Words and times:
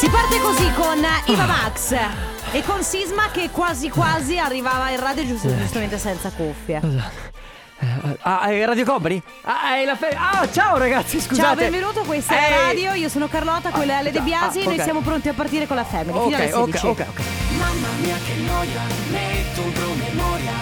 Si 0.00 0.08
parte 0.08 0.38
così 0.40 0.72
con 0.72 0.98
Iva 1.26 1.44
Max 1.44 1.94
e 2.52 2.62
con 2.64 2.82
Sisma 2.82 3.28
che 3.30 3.50
quasi 3.50 3.90
quasi 3.90 4.38
arrivava 4.38 4.88
in 4.90 4.98
radio 4.98 5.26
giusto- 5.26 5.54
giustamente 5.54 5.98
senza 5.98 6.30
cuffie. 6.30 6.80
Ah, 8.22 8.40
è 8.48 8.64
Radio 8.64 8.84
Company? 8.86 9.22
Ah, 9.42 9.76
è 9.76 9.84
la 9.84 9.96
fe- 9.96 10.16
ah, 10.16 10.48
ciao 10.50 10.78
ragazzi, 10.78 11.20
scusate. 11.20 11.46
Ciao, 11.46 11.54
benvenuto, 11.54 12.00
questa 12.02 12.34
è 12.34 12.50
Ehi. 12.50 12.66
Radio, 12.66 12.92
io 12.94 13.08
sono 13.10 13.28
Carlotta, 13.28 13.70
quella 13.70 13.92
è 13.94 13.96
Ale 13.96 14.10
De 14.10 14.20
Biasi 14.20 14.58
Ah, 14.60 14.62
e 14.62 14.64
noi 14.64 14.76
ok. 14.76 14.82
siamo 14.82 15.00
pronti 15.00 15.28
a 15.28 15.32
partire 15.34 15.66
con 15.66 15.76
la 15.76 15.84
Family 15.84 16.12
fino 16.22 16.36
alle 16.36 16.52
Ok, 16.54 16.64
16. 16.70 16.86
ok, 16.86 17.00
ok, 17.00 17.06
ok. 17.08 17.20
Mamma 17.58 17.88
mia 18.00 18.16
che 18.24 18.34
noia, 18.46 18.80
metto 19.10 19.60
un 19.62 19.72
promemoria 19.72 20.52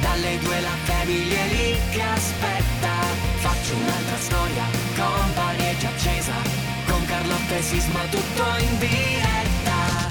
Dalle 0.00 0.38
due 0.38 0.60
la 0.60 0.76
famiglia 0.84 1.36
è 1.36 1.48
lì 1.48 1.76
che 1.90 2.02
aspetta 2.02 2.90
Faccio 3.38 3.74
un'altra 3.74 4.16
storia, 4.18 4.64
company 4.96 5.58
è 5.70 5.76
già 5.78 5.88
accesa 5.88 6.57
Con 7.28 7.36
Carlotta 7.36 7.56
e 7.56 7.62
Sisma 7.62 8.00
tutto 8.10 8.42
in 8.58 8.78
diretta 8.78 10.08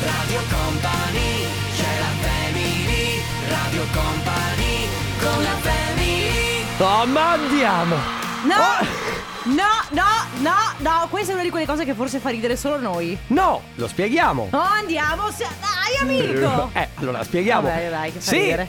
Radio 0.00 0.40
Company, 0.48 1.46
c'è 1.76 1.98
la 1.98 2.12
family 2.20 3.22
Radio 3.48 3.82
Company, 3.92 4.88
con 5.20 5.42
la 5.42 5.56
family 5.60 6.30
Oh, 6.78 7.06
ma 7.06 7.32
andiamo. 7.32 7.96
No! 8.44 8.54
Oh. 8.54 9.10
No, 9.44 9.64
no, 9.90 10.04
no, 10.38 10.54
no, 10.78 11.06
questa 11.10 11.32
è 11.32 11.34
una 11.34 11.42
di 11.42 11.50
quelle 11.50 11.66
cose 11.66 11.84
che 11.84 11.94
forse 11.94 12.20
fa 12.20 12.30
ridere 12.30 12.56
solo 12.56 12.78
noi. 12.78 13.18
No, 13.28 13.60
lo 13.74 13.88
spieghiamo. 13.88 14.48
Oh, 14.52 14.56
andiamo, 14.58 15.30
se- 15.32 15.46
dai 15.60 16.00
amico! 16.00 16.70
Eh, 16.78 16.88
allora 16.94 17.24
spieghiamo. 17.24 17.62
Vabbè, 17.68 17.90
dai, 17.90 18.12
che 18.12 18.20
fa 18.20 18.30
Sì. 18.30 18.38
ridere. 18.38 18.66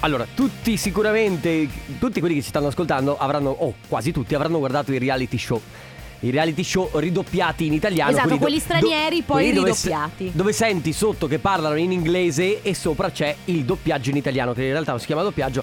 Allora, 0.00 0.26
tutti 0.34 0.76
sicuramente, 0.76 1.68
tutti 1.98 2.20
quelli 2.20 2.34
che 2.34 2.42
ci 2.42 2.48
stanno 2.48 2.66
ascoltando 2.66 3.16
avranno, 3.16 3.48
o 3.48 3.74
quasi 3.88 4.12
tutti, 4.12 4.34
avranno 4.34 4.58
guardato 4.58 4.92
i 4.92 4.98
reality 4.98 5.38
show. 5.38 5.60
I 6.20 6.30
reality 6.30 6.62
show 6.62 6.90
ridoppiati 6.92 7.66
in 7.66 7.72
italiano. 7.72 8.10
Esatto, 8.10 8.28
quelli 8.28 8.42
quelli 8.42 8.58
stranieri 8.58 9.22
poi 9.22 9.42
quelli 9.42 9.52
dove 9.52 9.70
ridoppiati. 9.70 10.30
Dove, 10.34 10.52
senti 10.52 10.92
sotto 10.92 11.26
che 11.26 11.38
parlano 11.38 11.76
in 11.76 11.92
inglese 11.92 12.62
e 12.62 12.74
sopra 12.74 13.10
c'è 13.10 13.34
il 13.46 13.64
doppiaggio 13.64 14.10
in 14.10 14.16
italiano, 14.16 14.52
che 14.52 14.64
in 14.64 14.70
realtà 14.70 14.92
non 14.92 15.00
si 15.00 15.06
chiama 15.06 15.22
doppiaggio, 15.22 15.62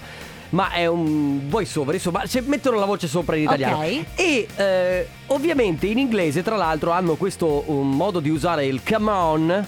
ma 0.49 0.71
è 0.71 0.85
un 0.85 1.49
voice 1.49 1.79
over, 1.79 1.95
insomma, 1.95 2.25
cioè, 2.25 2.41
mettono 2.45 2.77
la 2.77 2.85
voce 2.85 3.07
sopra 3.07 3.35
in 3.35 3.43
italiano. 3.43 3.77
Ok. 3.77 4.05
E 4.15 4.47
eh, 4.55 5.07
ovviamente 5.27 5.87
in 5.87 5.97
inglese, 5.97 6.43
tra 6.43 6.55
l'altro, 6.55 6.91
hanno 6.91 7.15
questo 7.15 7.63
un 7.67 7.89
modo 7.89 8.19
di 8.19 8.29
usare 8.29 8.65
il 8.65 8.81
come 8.87 9.11
on. 9.11 9.67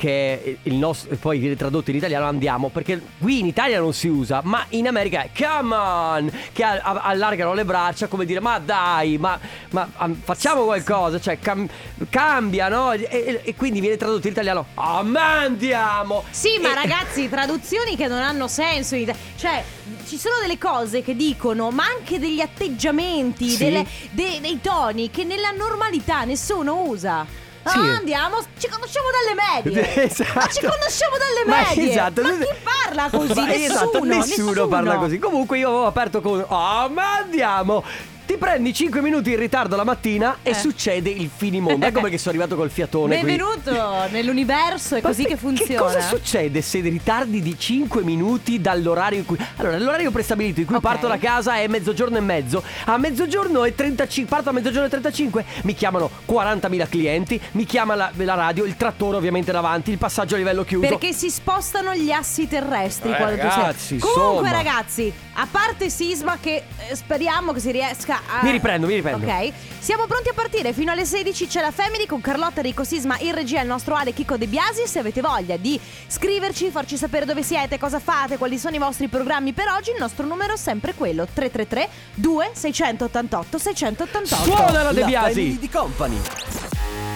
Che 0.00 0.56
il 0.62 0.74
nostro, 0.76 1.14
poi 1.16 1.38
viene 1.38 1.56
tradotto 1.56 1.90
in 1.90 1.96
italiano 1.96 2.24
andiamo, 2.24 2.70
perché 2.70 2.98
qui 3.18 3.40
in 3.40 3.44
Italia 3.46 3.78
non 3.80 3.92
si 3.92 4.08
usa, 4.08 4.40
ma 4.42 4.64
in 4.70 4.88
America 4.88 5.20
è 5.24 5.28
come 5.36 5.74
on, 5.76 6.32
che 6.52 6.64
allargano 6.64 7.52
le 7.52 7.66
braccia 7.66 8.06
come 8.06 8.24
dire 8.24 8.40
ma 8.40 8.58
dai, 8.58 9.18
ma, 9.18 9.38
ma, 9.72 9.86
facciamo 10.22 10.64
qualcosa, 10.64 11.20
cioè 11.20 11.38
cam- 11.38 11.68
cambia, 12.08 12.68
no? 12.70 12.92
E, 12.92 13.06
e- 13.10 13.40
e 13.44 13.54
quindi 13.54 13.80
viene 13.80 13.98
tradotto 13.98 14.26
in 14.26 14.32
italiano, 14.32 14.64
ah 14.76 15.02
ma 15.02 15.40
andiamo! 15.40 16.24
Sì, 16.30 16.56
ma 16.62 16.70
E- 16.70 16.74
ragazzi, 16.76 17.28
traduzioni 17.28 17.94
che 17.94 18.06
non 18.06 18.22
hanno 18.22 18.48
senso. 18.48 18.94
in 18.94 19.02
Ita- 19.02 19.14
Cioè, 19.36 19.62
ci 20.06 20.16
sono 20.16 20.36
delle 20.40 20.56
cose 20.56 21.02
che 21.02 21.14
dicono, 21.14 21.70
ma 21.70 21.84
anche 21.84 22.18
degli 22.18 22.40
atteggiamenti, 22.40 23.50
Sì. 23.50 23.58
delle- 23.64 23.86
dei, 24.12 24.40
dei 24.40 24.60
toni 24.62 25.10
che 25.10 25.24
nella 25.24 25.50
normalità 25.50 26.24
nessuno 26.24 26.84
usa. 26.86 27.39
Ah, 27.62 27.70
Sì. 27.70 27.78
andiamo, 27.78 28.38
ci 28.58 28.68
conosciamo 28.68 29.06
dalle 29.10 29.70
medie. 29.74 29.94
Esatto. 30.04 30.32
Ma 30.34 30.46
ci 30.46 30.60
conosciamo 30.60 31.16
dalle 31.18 31.44
Ma 31.46 31.68
medie. 31.68 31.90
esatto. 31.90 32.22
Ma 32.22 32.30
chi 32.30 32.46
parla 32.62 33.08
così? 33.10 33.34
Ma 33.40 33.46
nessuno, 33.46 33.64
esatto, 33.64 34.04
nessuno, 34.04 34.46
nessuno. 34.46 34.68
parla 34.68 34.94
così. 34.96 35.18
Comunque 35.18 35.58
io 35.58 35.68
avevo 35.68 35.86
aperto 35.86 36.20
con 36.22 36.44
Oh, 36.48 36.88
ma 36.88 37.16
andiamo! 37.18 37.84
Ti 38.30 38.36
prendi 38.36 38.72
5 38.72 39.00
minuti 39.02 39.32
in 39.32 39.38
ritardo 39.40 39.74
la 39.74 39.82
mattina 39.82 40.36
e 40.44 40.50
Eh. 40.50 40.54
succede 40.54 41.10
il 41.10 41.28
finimondo. 41.36 41.84
Ecco 41.84 42.00
perché 42.00 42.16
sono 42.16 42.30
arrivato 42.30 42.54
col 42.54 42.70
fiatone 42.70 43.18
qui. 43.18 43.26
Benvenuto 43.26 44.06
nell'universo, 44.10 44.94
è 44.94 45.00
Ma 45.02 45.08
così 45.08 45.24
pe- 45.24 45.30
che 45.30 45.36
funziona. 45.36 45.68
Che 45.68 45.76
cosa 45.76 46.00
succede 46.00 46.62
se 46.62 46.78
ritardi 46.78 47.42
di 47.42 47.58
5 47.58 48.04
minuti 48.04 48.60
dall'orario 48.60 49.18
in 49.18 49.24
cui. 49.24 49.36
Allora, 49.56 49.78
l'orario 49.78 50.12
prestabilito 50.12 50.60
in 50.60 50.66
cui 50.66 50.76
Ok. 50.76 50.80
parto 50.80 51.08
da 51.08 51.18
casa 51.18 51.56
è 51.56 51.66
mezzogiorno 51.66 52.18
e 52.18 52.20
mezzo. 52.20 52.62
A 52.84 52.96
mezzogiorno 52.98 53.64
e 53.64 53.74
35. 53.74 54.32
Parto 54.32 54.50
a 54.50 54.52
mezzogiorno 54.52 54.86
e 54.86 54.90
35. 54.90 55.44
Mi 55.62 55.74
chiamano 55.74 56.08
40.000 56.28 56.88
clienti. 56.88 57.40
Mi 57.52 57.64
chiama 57.64 57.96
la, 57.96 58.12
la 58.14 58.34
radio, 58.34 58.64
il 58.64 58.76
trattore 58.76 59.16
ovviamente 59.16 59.50
davanti, 59.50 59.90
il 59.90 59.98
passaggio 59.98 60.36
a 60.36 60.38
livello 60.38 60.62
chiuso. 60.62 60.86
Perché 60.86 61.12
si 61.12 61.30
spostano 61.30 61.96
gli 61.96 62.12
assi 62.12 62.46
terrestri 62.46 63.10
Eh, 63.10 63.16
quando 63.16 63.42
ragazzi, 63.42 63.96
tu 63.98 64.06
sei. 64.06 64.12
Comunque, 64.14 64.48
insomma. 64.48 64.62
ragazzi, 64.62 65.12
a 65.34 65.48
parte 65.50 65.90
sisma, 65.90 66.38
che 66.40 66.62
eh, 66.88 66.94
speriamo 66.94 67.50
che 67.52 67.58
si 67.58 67.72
riesca 67.72 68.18
a. 68.28 68.42
Mi 68.42 68.50
riprendo, 68.50 68.86
mi 68.86 68.94
riprendo. 68.94 69.26
Ok, 69.26 69.52
siamo 69.78 70.06
pronti 70.06 70.28
a 70.28 70.32
partire. 70.34 70.72
Fino 70.72 70.92
alle 70.92 71.04
16 71.04 71.46
c'è 71.46 71.60
la 71.60 71.70
Family 71.70 72.06
con 72.06 72.20
Carlotta 72.20 72.56
Enrico 72.60 72.84
Sisma 72.84 73.16
in 73.20 73.34
regia 73.34 73.60
il 73.60 73.66
nostro 73.66 73.94
Ale 73.94 74.12
Chico 74.12 74.36
De 74.36 74.46
Biasi. 74.46 74.86
Se 74.86 74.98
avete 74.98 75.20
voglia 75.20 75.56
di 75.56 75.78
scriverci, 76.06 76.70
farci 76.70 76.96
sapere 76.96 77.24
dove 77.24 77.42
siete, 77.42 77.78
cosa 77.78 77.98
fate, 78.00 78.38
quali 78.38 78.58
sono 78.58 78.76
i 78.76 78.78
vostri 78.78 79.08
programmi 79.08 79.52
per 79.52 79.68
oggi, 79.68 79.90
il 79.90 79.96
nostro 79.98 80.26
numero 80.26 80.54
è 80.54 80.56
sempre 80.56 80.94
quello: 80.94 81.24
333 81.24 81.88
2688 82.14 83.58
688. 83.58 84.42
Suona 84.42 84.82
la 84.82 84.92
De 84.92 85.00
La 85.00 85.06
Biasi. 85.06 85.32
family 85.34 85.58
di 85.58 85.68
Company. 85.68 86.20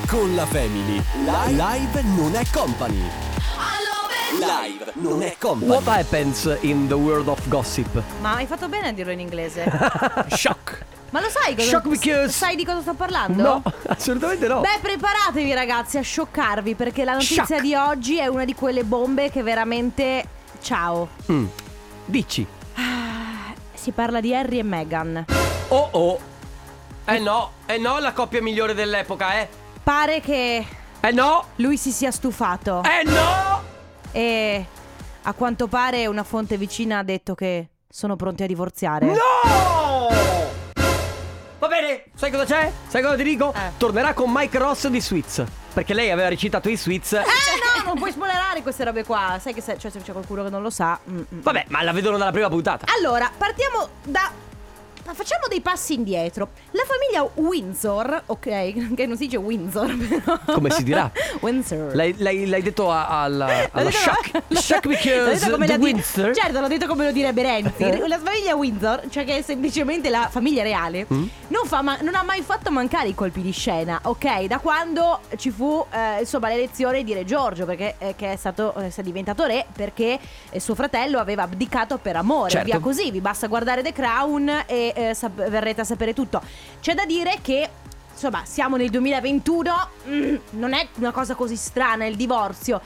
Con 0.06 0.34
la 0.34 0.47
family. 0.47 1.03
Live 1.25 2.03
non 2.03 2.34
è 2.34 2.42
company. 2.53 3.10
Live 4.38 4.92
non 4.94 5.22
è 5.22 5.36
company. 5.38 5.71
What 5.71 5.86
happens 5.86 6.59
in 6.62 6.88
the 6.88 6.94
world 6.94 7.28
of 7.28 7.41
gossip? 7.48 8.03
Ma 8.21 8.34
hai 8.34 8.47
fatto 8.47 8.69
bene 8.69 8.88
a 8.88 8.92
dirlo 8.92 9.12
in 9.12 9.21
inglese. 9.21 9.65
Shock. 10.28 10.84
Ma 11.15 11.21
lo 11.21 11.29
sai 11.29 11.55
cosa 11.55 11.69
Shock 11.69 11.87
because- 11.87 12.33
sai 12.33 12.57
di 12.57 12.65
cosa 12.65 12.81
sto 12.81 12.95
parlando? 12.95 13.41
No, 13.41 13.63
assolutamente 13.87 14.49
no. 14.49 14.63
Beh, 14.63 14.81
preparatevi 14.83 15.55
ragazzi 15.55 15.97
a 15.97 16.03
scioccarvi 16.03 16.75
perché 16.75 17.05
la 17.05 17.13
notizia 17.13 17.45
Shock. 17.45 17.61
di 17.61 17.73
oggi 17.77 18.19
è 18.19 18.27
una 18.27 18.45
di 18.45 18.53
quelle 18.53 18.83
bombe 18.83 19.31
che 19.31 19.45
veramente... 19.45 20.27
Ciao. 20.61 21.11
Mm. 21.31 21.47
Dici. 22.07 22.45
Si 23.75 23.93
parla 23.93 24.21
di 24.21 24.35
Harry 24.35 24.59
e 24.59 24.63
Meghan. 24.65 25.25
Oh 25.69 25.89
oh. 25.93 26.19
Eh 27.05 27.21
no, 27.21 27.53
eh 27.67 27.79
no, 27.79 28.01
la 28.01 28.13
coppia 28.13 28.43
migliore 28.43 28.75
dell'epoca, 28.75 29.39
eh. 29.39 29.49
Pare 29.85 30.21
che 30.21 30.67
Eh 31.01 31.13
no, 31.13 31.45
lui 31.57 31.77
si 31.77 31.93
sia 31.93 32.11
stufato 32.11 32.83
eh 32.83 33.09
no. 33.09 33.63
e 34.11 34.67
a 35.23 35.33
quanto 35.35 35.69
pare 35.69 36.09
una 36.09 36.25
fonte 36.25 36.57
vicina 36.57 36.99
ha 36.99 37.03
detto 37.05 37.37
che 37.37 37.69
sono 37.89 38.17
pronti 38.17 38.43
a 38.43 38.47
divorziare. 38.49 39.07
No! 39.07 40.44
Sai 42.17 42.31
cosa 42.31 42.45
c'è? 42.45 42.73
Sai 42.87 43.03
cosa 43.03 43.17
ti 43.17 43.25
dico? 43.25 43.53
Eh. 43.53 43.73
Tornerà 43.77 44.15
con 44.15 44.31
Mike 44.33 44.57
Ross 44.59 44.87
di 44.87 45.01
Sweets. 45.01 45.43
Perché 45.73 45.95
lei 45.95 46.11
aveva 46.11 46.29
recitato 46.29 46.69
i 46.69 46.77
Sweets. 46.77 47.13
Eh 47.15 47.19
no, 47.23 47.85
non 47.87 47.99
puoi 47.99 48.13
spoilerare 48.13 48.63
queste 48.63 48.85
robe 48.85 49.05
qua. 49.05 49.39
Sai 49.41 49.53
che 49.53 49.61
se, 49.61 49.77
cioè, 49.79 49.91
se 49.91 50.01
c'è 50.01 50.13
qualcuno 50.13 50.45
che 50.45 50.51
non 50.51 50.63
lo 50.63 50.71
sa. 50.71 50.99
mm, 51.11 51.17
mm. 51.17 51.41
Vabbè, 51.43 51.65
ma 51.69 51.83
la 51.83 51.93
vedono 51.93 52.17
dalla 52.17 52.31
prima 52.31 52.49
puntata. 52.49 52.87
Allora, 52.97 53.31
partiamo 53.37 53.89
da. 54.05 54.31
Ma 55.06 55.12
Facciamo 55.15 55.47
dei 55.48 55.60
passi 55.60 55.94
indietro. 55.94 56.50
La 56.72 56.82
famiglia 56.87 57.28
Windsor, 57.34 58.22
ok, 58.26 58.94
che 58.94 59.06
non 59.06 59.16
si 59.16 59.25
dice 59.25 59.37
Windsor, 59.38 59.97
però. 59.97 60.38
Come 60.54 60.70
si 60.70 60.82
dirà? 60.82 61.10
Windsor. 61.41 61.94
L'hai, 61.94 62.15
l'hai- 62.19 62.47
l'hai 62.47 62.62
detto 62.62 62.91
a- 62.91 63.22
alla, 63.22 63.69
alla 63.70 63.91
Shock 63.91 64.32
l'ho 64.48 64.88
because 64.91 65.38
detto 65.38 65.50
come 65.50 65.66
the 65.66 65.72
la 65.72 65.78
di- 65.78 65.84
Windsor. 65.84 66.34
Certo, 66.34 66.60
l'ho 66.60 66.69
detto 66.69 66.87
come 66.87 67.04
lo 67.06 67.12
direbbe 67.12 67.42
Renzi. 67.42 68.06
La 68.09 68.19
famiglia 68.19 68.54
Windsor, 68.54 69.03
cioè 69.09 69.25
che 69.25 69.38
è 69.38 69.42
semplicemente 69.42 70.10
la 70.10 70.28
famiglia 70.31 70.62
reale, 70.62 71.06
Mm? 71.12 71.26
non, 71.48 71.65
fa 71.66 71.82
ma- 71.82 71.98
non 72.00 72.15
ha 72.15 72.22
mai 72.22 72.42
fatto 72.42 72.71
mancare 72.71 73.09
i 73.09 73.15
colpi 73.15 73.41
di 73.42 73.53
scena, 73.53 74.00
ok? 74.04 74.44
Da 74.44 74.59
quando 74.59 75.21
ci 75.36 75.50
fu 75.50 75.84
eh, 75.91 76.21
insomma 76.21 76.48
l'elezione 76.48 77.04
di 77.04 77.12
Re 77.15 77.25
Giorgio, 77.25 77.65
perché 77.66 77.94
eh, 77.98 78.15
che 78.16 78.32
è 78.32 78.36
stato 78.36 78.75
eh, 78.76 78.92
è 78.94 79.03
diventato 79.03 79.44
re 79.44 79.66
perché 79.72 80.19
eh, 80.50 80.60
suo 80.60 80.75
fratello 80.75 81.19
aveva 81.19 81.42
abdicato 81.42 81.98
per 81.98 82.16
amore. 82.16 82.50
Certo. 82.50 82.66
Via 82.66 82.78
così, 82.81 83.10
vi 83.10 83.21
basta 83.21 83.47
guardare 83.47 83.82
The 83.82 83.92
Crown 83.92 84.65
e 84.66 84.92
eh, 84.94 85.15
sap- 85.15 85.49
verrete 85.49 85.82
a 85.82 85.84
sapere 85.84 86.15
tutto. 86.15 86.41
C'è 86.81 86.94
da 86.94 87.05
dire 87.05 87.38
che 87.43 87.69
insomma, 88.12 88.43
siamo 88.44 88.77
nel 88.77 88.91
2021, 88.91 89.88
mm, 90.09 90.34
non 90.50 90.72
è 90.72 90.88
una 90.94 91.10
cosa 91.12 91.34
così 91.34 91.56
strana 91.56 92.07
il 92.07 92.16
divorzio. 92.16 92.80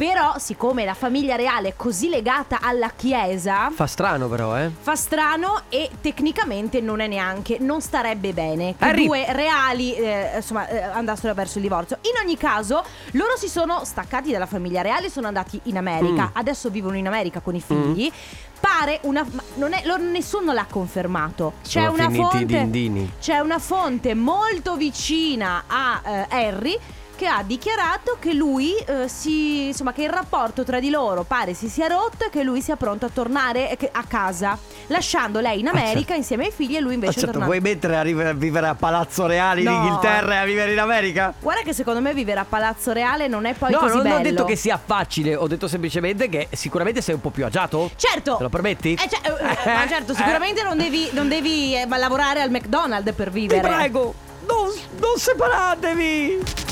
Però, 0.00 0.38
siccome 0.38 0.86
la 0.86 0.94
famiglia 0.94 1.36
reale 1.36 1.68
è 1.68 1.72
così 1.76 2.08
legata 2.08 2.60
alla 2.62 2.90
chiesa, 2.96 3.70
Fa 3.70 3.86
strano 3.86 4.28
però, 4.28 4.58
eh. 4.58 4.70
fa 4.80 4.96
strano 4.96 5.64
e 5.68 5.90
tecnicamente 6.00 6.80
non 6.80 7.00
è 7.00 7.06
neanche, 7.06 7.58
non 7.60 7.82
starebbe 7.82 8.32
bene 8.32 8.76
che 8.78 8.82
Harry. 8.86 9.04
due 9.04 9.26
reali 9.28 9.92
eh, 9.92 10.36
insomma 10.36 10.66
eh, 10.68 10.80
andassero 10.80 11.34
verso 11.34 11.58
il 11.58 11.64
divorzio. 11.64 11.98
In 12.00 12.12
ogni 12.24 12.38
caso, 12.38 12.82
loro 13.10 13.36
si 13.36 13.46
sono 13.46 13.84
staccati 13.84 14.32
dalla 14.32 14.46
famiglia 14.46 14.80
reale 14.80 15.08
e 15.08 15.10
sono 15.10 15.26
andati 15.26 15.60
in 15.64 15.76
America. 15.76 16.28
Mm. 16.28 16.32
Adesso 16.32 16.70
vivono 16.70 16.96
in 16.96 17.06
America 17.06 17.40
con 17.40 17.54
i 17.54 17.60
figli. 17.60 18.10
Pare 18.58 19.00
una. 19.02 19.22
Non 19.56 19.74
è, 19.74 19.82
nessuno 19.98 20.54
l'ha 20.54 20.66
confermato. 20.66 21.52
C'è 21.62 21.82
Sono 21.84 21.92
una 21.92 22.08
fonte. 22.08 23.08
C'è 23.20 23.38
una 23.40 23.58
fonte 23.58 24.14
molto 24.14 24.76
vicina 24.76 25.64
a 25.66 26.00
eh, 26.02 26.26
Harry 26.30 26.78
che 27.20 27.26
ha 27.26 27.42
dichiarato 27.42 28.16
che 28.18 28.32
lui 28.32 28.74
eh, 28.76 29.06
si 29.06 29.66
insomma 29.66 29.92
che 29.92 30.04
il 30.04 30.08
rapporto 30.08 30.64
tra 30.64 30.80
di 30.80 30.88
loro 30.88 31.22
pare 31.22 31.52
si 31.52 31.68
sia 31.68 31.86
rotto 31.86 32.24
e 32.24 32.30
che 32.30 32.42
lui 32.42 32.62
sia 32.62 32.76
pronto 32.76 33.04
a 33.04 33.10
tornare 33.12 33.76
eh, 33.76 33.90
a 33.92 34.04
casa, 34.04 34.56
lasciando 34.86 35.38
lei 35.40 35.60
in 35.60 35.68
America 35.68 36.14
insieme 36.14 36.46
ai 36.46 36.50
figli 36.50 36.76
e 36.76 36.80
lui 36.80 36.94
invece 36.94 37.10
è 37.10 37.14
certo, 37.16 37.32
tornato. 37.38 37.50
vuoi 37.52 37.60
mettere 37.60 37.98
a, 37.98 38.32
vivere 38.32 38.68
a 38.68 38.74
Palazzo 38.74 39.26
Reale 39.26 39.60
No. 39.60 39.70
in 39.70 39.76
Inghilterra 39.82 40.36
e 40.36 40.36
a 40.38 40.44
vivere 40.46 40.72
in 40.72 40.78
America? 40.78 41.34
Guarda 41.38 41.60
che 41.60 41.74
secondo 41.74 42.00
me 42.00 42.14
vivere 42.14 42.40
a 42.40 42.46
Palazzo 42.48 42.92
Reale 42.92 43.28
non 43.28 43.44
è 43.44 43.52
poi 43.52 43.72
no, 43.72 43.78
così 43.80 43.96
non 43.96 44.02
bello. 44.04 44.16
ho 44.16 44.22
detto 44.22 44.44
che 44.46 44.56
sia 44.56 44.80
facile, 44.82 45.36
ho 45.36 45.46
detto 45.46 45.68
semplicemente 45.68 46.30
che 46.30 46.48
sicuramente 46.52 47.02
sei 47.02 47.16
un 47.16 47.20
po' 47.20 47.28
più 47.28 47.44
agiato. 47.44 47.90
Certo. 47.96 48.36
Te 48.38 48.42
lo 48.44 48.48
permetti? 48.48 48.94
Eh, 48.94 49.08
cioè, 49.10 49.20
eh, 49.22 49.68
eh, 49.70 49.74
ma 49.74 49.86
certo, 49.86 50.14
sicuramente 50.16 50.62
non 50.62 50.78
devi, 50.78 51.10
non 51.12 51.28
devi 51.28 51.76
eh, 51.76 51.86
lavorare 51.86 52.40
al 52.40 52.50
McDonald's 52.50 53.12
per 53.12 53.28
Ti 53.28 53.38
vivere. 53.40 53.60
prego, 53.68 54.14
non, 54.46 54.72
non 54.98 55.18
separatevi! 55.18 56.69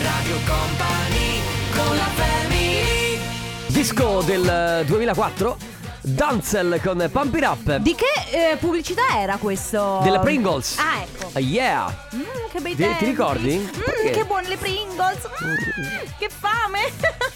Radio 0.00 0.36
Company 0.46 1.40
con 1.74 1.96
la 1.96 2.04
family 2.14 3.18
Disco 3.66 4.22
del 4.22 4.48
eh, 4.80 4.84
2004, 4.86 5.56
Danzel 6.00 6.80
con 6.82 7.08
Pump 7.12 7.34
It 7.36 7.44
Up. 7.44 7.76
Di 7.76 7.94
che 7.94 8.50
eh, 8.52 8.56
pubblicità 8.56 9.18
era 9.20 9.36
questo? 9.36 10.00
Delle 10.02 10.18
Pringles. 10.20 10.78
Ah, 10.78 11.00
ecco. 11.02 11.30
Ah, 11.34 11.38
yeah! 11.40 12.08
Mm, 12.14 12.20
che 12.52 12.60
bei 12.60 12.74
Ti- 12.74 12.82
ti 12.82 12.88
tempi. 12.88 13.04
ricordi? 13.04 13.56
Mm, 13.58 13.80
Perché? 13.84 14.10
che 14.10 14.24
buone 14.24 14.48
le 14.48 14.56
Pringles. 14.56 15.28
Mm, 15.44 16.08
che 16.18 16.28
fame. 16.28 16.78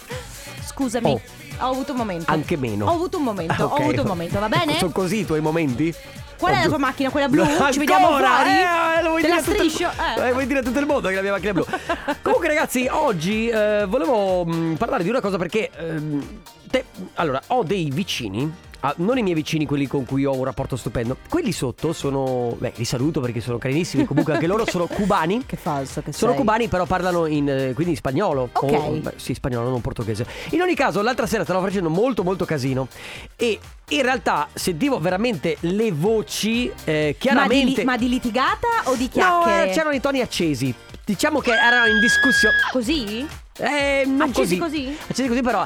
Scusami. 0.65 1.11
Oh. 1.11 1.21
Ho 1.59 1.71
avuto 1.71 1.91
un 1.93 1.97
momento. 1.97 2.31
Anche 2.31 2.55
meno. 2.55 2.85
Ho 2.85 2.93
avuto 2.93 3.17
un 3.17 3.23
momento. 3.23 3.53
Ah, 3.53 3.65
ok. 3.65 3.71
Ho 3.71 3.75
avuto 3.83 4.01
un 4.01 4.07
momento, 4.07 4.39
va 4.39 4.47
bene? 4.49 4.77
Sono 4.77 4.91
così 4.91 5.19
i 5.19 5.25
tuoi 5.25 5.41
momenti? 5.41 5.93
Qual 6.37 6.53
è 6.53 6.59
la 6.61 6.67
tua 6.67 6.77
macchina? 6.77 7.09
Quella 7.09 7.27
blu? 7.29 7.41
Ancora? 7.41 7.71
Ci 7.73 7.79
vediamo 7.79 8.07
fuori? 8.07 8.23
Eh, 8.25 9.01
lo 9.03 9.09
vuoi 9.09 9.21
Te 9.21 9.27
la 9.27 9.35
dire 9.35 9.39
a 9.41 9.43
tutto 9.43 9.63
il- 9.63 9.69
striscio? 9.71 9.89
Eh. 10.17 10.27
Eh, 10.27 10.31
vuoi 10.31 10.45
dire 10.47 10.59
a 10.59 10.63
tutto 10.63 10.79
il 10.79 10.85
mondo 10.85 11.07
che 11.09 11.15
la 11.15 11.21
mia 11.21 11.31
macchina 11.31 11.49
è 11.51 11.53
blu. 11.53 11.65
Comunque 12.21 12.47
ragazzi, 12.47 12.87
oggi 12.89 13.47
eh, 13.49 13.85
volevo 13.87 14.45
mh, 14.45 14.75
parlare 14.77 15.03
di 15.03 15.09
una 15.09 15.21
cosa 15.21 15.37
perché 15.37 15.69
ehm, 15.75 16.39
te- 16.69 16.85
allora, 17.15 17.41
ho 17.47 17.63
dei 17.63 17.89
vicini 17.91 18.53
ah, 18.81 18.93
non 18.97 19.17
i 19.17 19.21
miei 19.23 19.35
vicini, 19.35 19.65
quelli 19.65 19.87
con 19.87 20.05
cui 20.05 20.25
ho 20.25 20.33
un 20.35 20.43
rapporto 20.43 20.75
stupendo. 20.75 21.17
Quelli 21.29 21.51
sotto 21.51 21.93
sono. 21.93 22.55
Beh, 22.57 22.73
li 22.75 22.85
saluto 22.85 23.19
perché 23.21 23.39
sono 23.41 23.57
carinissimi. 23.57 24.05
Comunque, 24.05 24.33
anche 24.33 24.47
loro 24.47 24.65
sono 24.67 24.85
cubani. 24.91 25.45
Che 25.45 25.55
falso 25.57 26.01
che 26.01 26.11
Sono 26.11 26.31
sei. 26.31 26.39
cubani, 26.39 26.67
però 26.67 26.85
parlano 26.85 27.25
in, 27.25 27.49
eh, 27.49 27.73
quindi 27.73 27.91
in 27.93 27.97
spagnolo. 27.97 28.49
Ok. 28.51 28.63
O- 28.71 28.91
beh, 29.01 29.13
sì, 29.17 29.33
spagnolo, 29.33 29.69
non 29.69 29.81
portoghese. 29.81 30.25
In 30.51 30.61
ogni 30.61 30.75
caso, 30.75 31.01
l'altra 31.01 31.25
sera 31.27 31.43
stavano 31.43 31.65
facendo 31.65 31.89
molto, 31.89 32.23
molto 32.23 32.45
casino. 32.45 32.87
E 33.35 33.59
in 33.89 34.01
realtà 34.01 34.47
sentivo 34.53 34.99
veramente 34.99 35.57
le 35.61 35.91
voci, 35.91 36.71
eh, 36.83 37.09
Ma 37.13 37.17
chiaramente. 37.19 37.65
di, 37.65 37.75
li- 37.77 37.83
ma 37.85 37.97
di 37.97 38.09
litigata 38.09 38.67
o 38.85 38.95
di 38.95 39.03
no, 39.05 39.09
chiacchiere? 39.11 39.69
eh, 39.69 39.73
c'erano 39.73 39.95
i 39.95 39.99
toni 40.01 40.21
accesi. 40.21 40.73
Diciamo 41.05 41.39
che 41.39 41.51
erano 41.51 41.85
in 41.87 41.99
discussione. 42.01 42.55
Così? 42.71 43.25
Eh, 43.59 44.03
non 44.05 44.21
Accesi 44.29 44.57
così. 44.57 44.83
così? 44.83 44.97
Accesi 45.07 45.27
così, 45.29 45.41
però. 45.41 45.65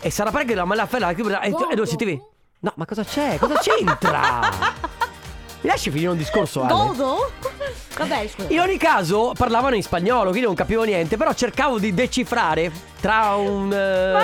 E 0.00 0.10
sarà 0.10 0.30
perché 0.30 0.54
la 0.54 0.64
malafella. 0.64 1.10
E 1.10 1.14
tu 1.50 1.84
sentivi. 1.84 2.18
No, 2.60 2.72
ma 2.74 2.84
cosa 2.86 3.04
c'è? 3.04 3.36
Cosa 3.38 3.54
c'entra? 3.58 4.40
Mi 5.60 5.68
lasci 5.70 5.90
finire 5.90 6.10
un 6.10 6.16
discorso, 6.16 6.62
Ale? 6.62 6.72
Godo? 6.72 7.30
Vabbè, 8.06 8.28
scusa. 8.28 8.48
In 8.52 8.60
ogni 8.60 8.76
caso 8.76 9.32
parlavano 9.36 9.74
in 9.74 9.82
spagnolo, 9.82 10.28
quindi 10.30 10.46
non 10.46 10.54
capivo 10.54 10.84
niente, 10.84 11.16
però 11.16 11.32
cercavo 11.34 11.78
di 11.78 11.92
decifrare 11.94 12.70
tra 13.00 13.34
un... 13.36 13.72
eh, 13.72 14.22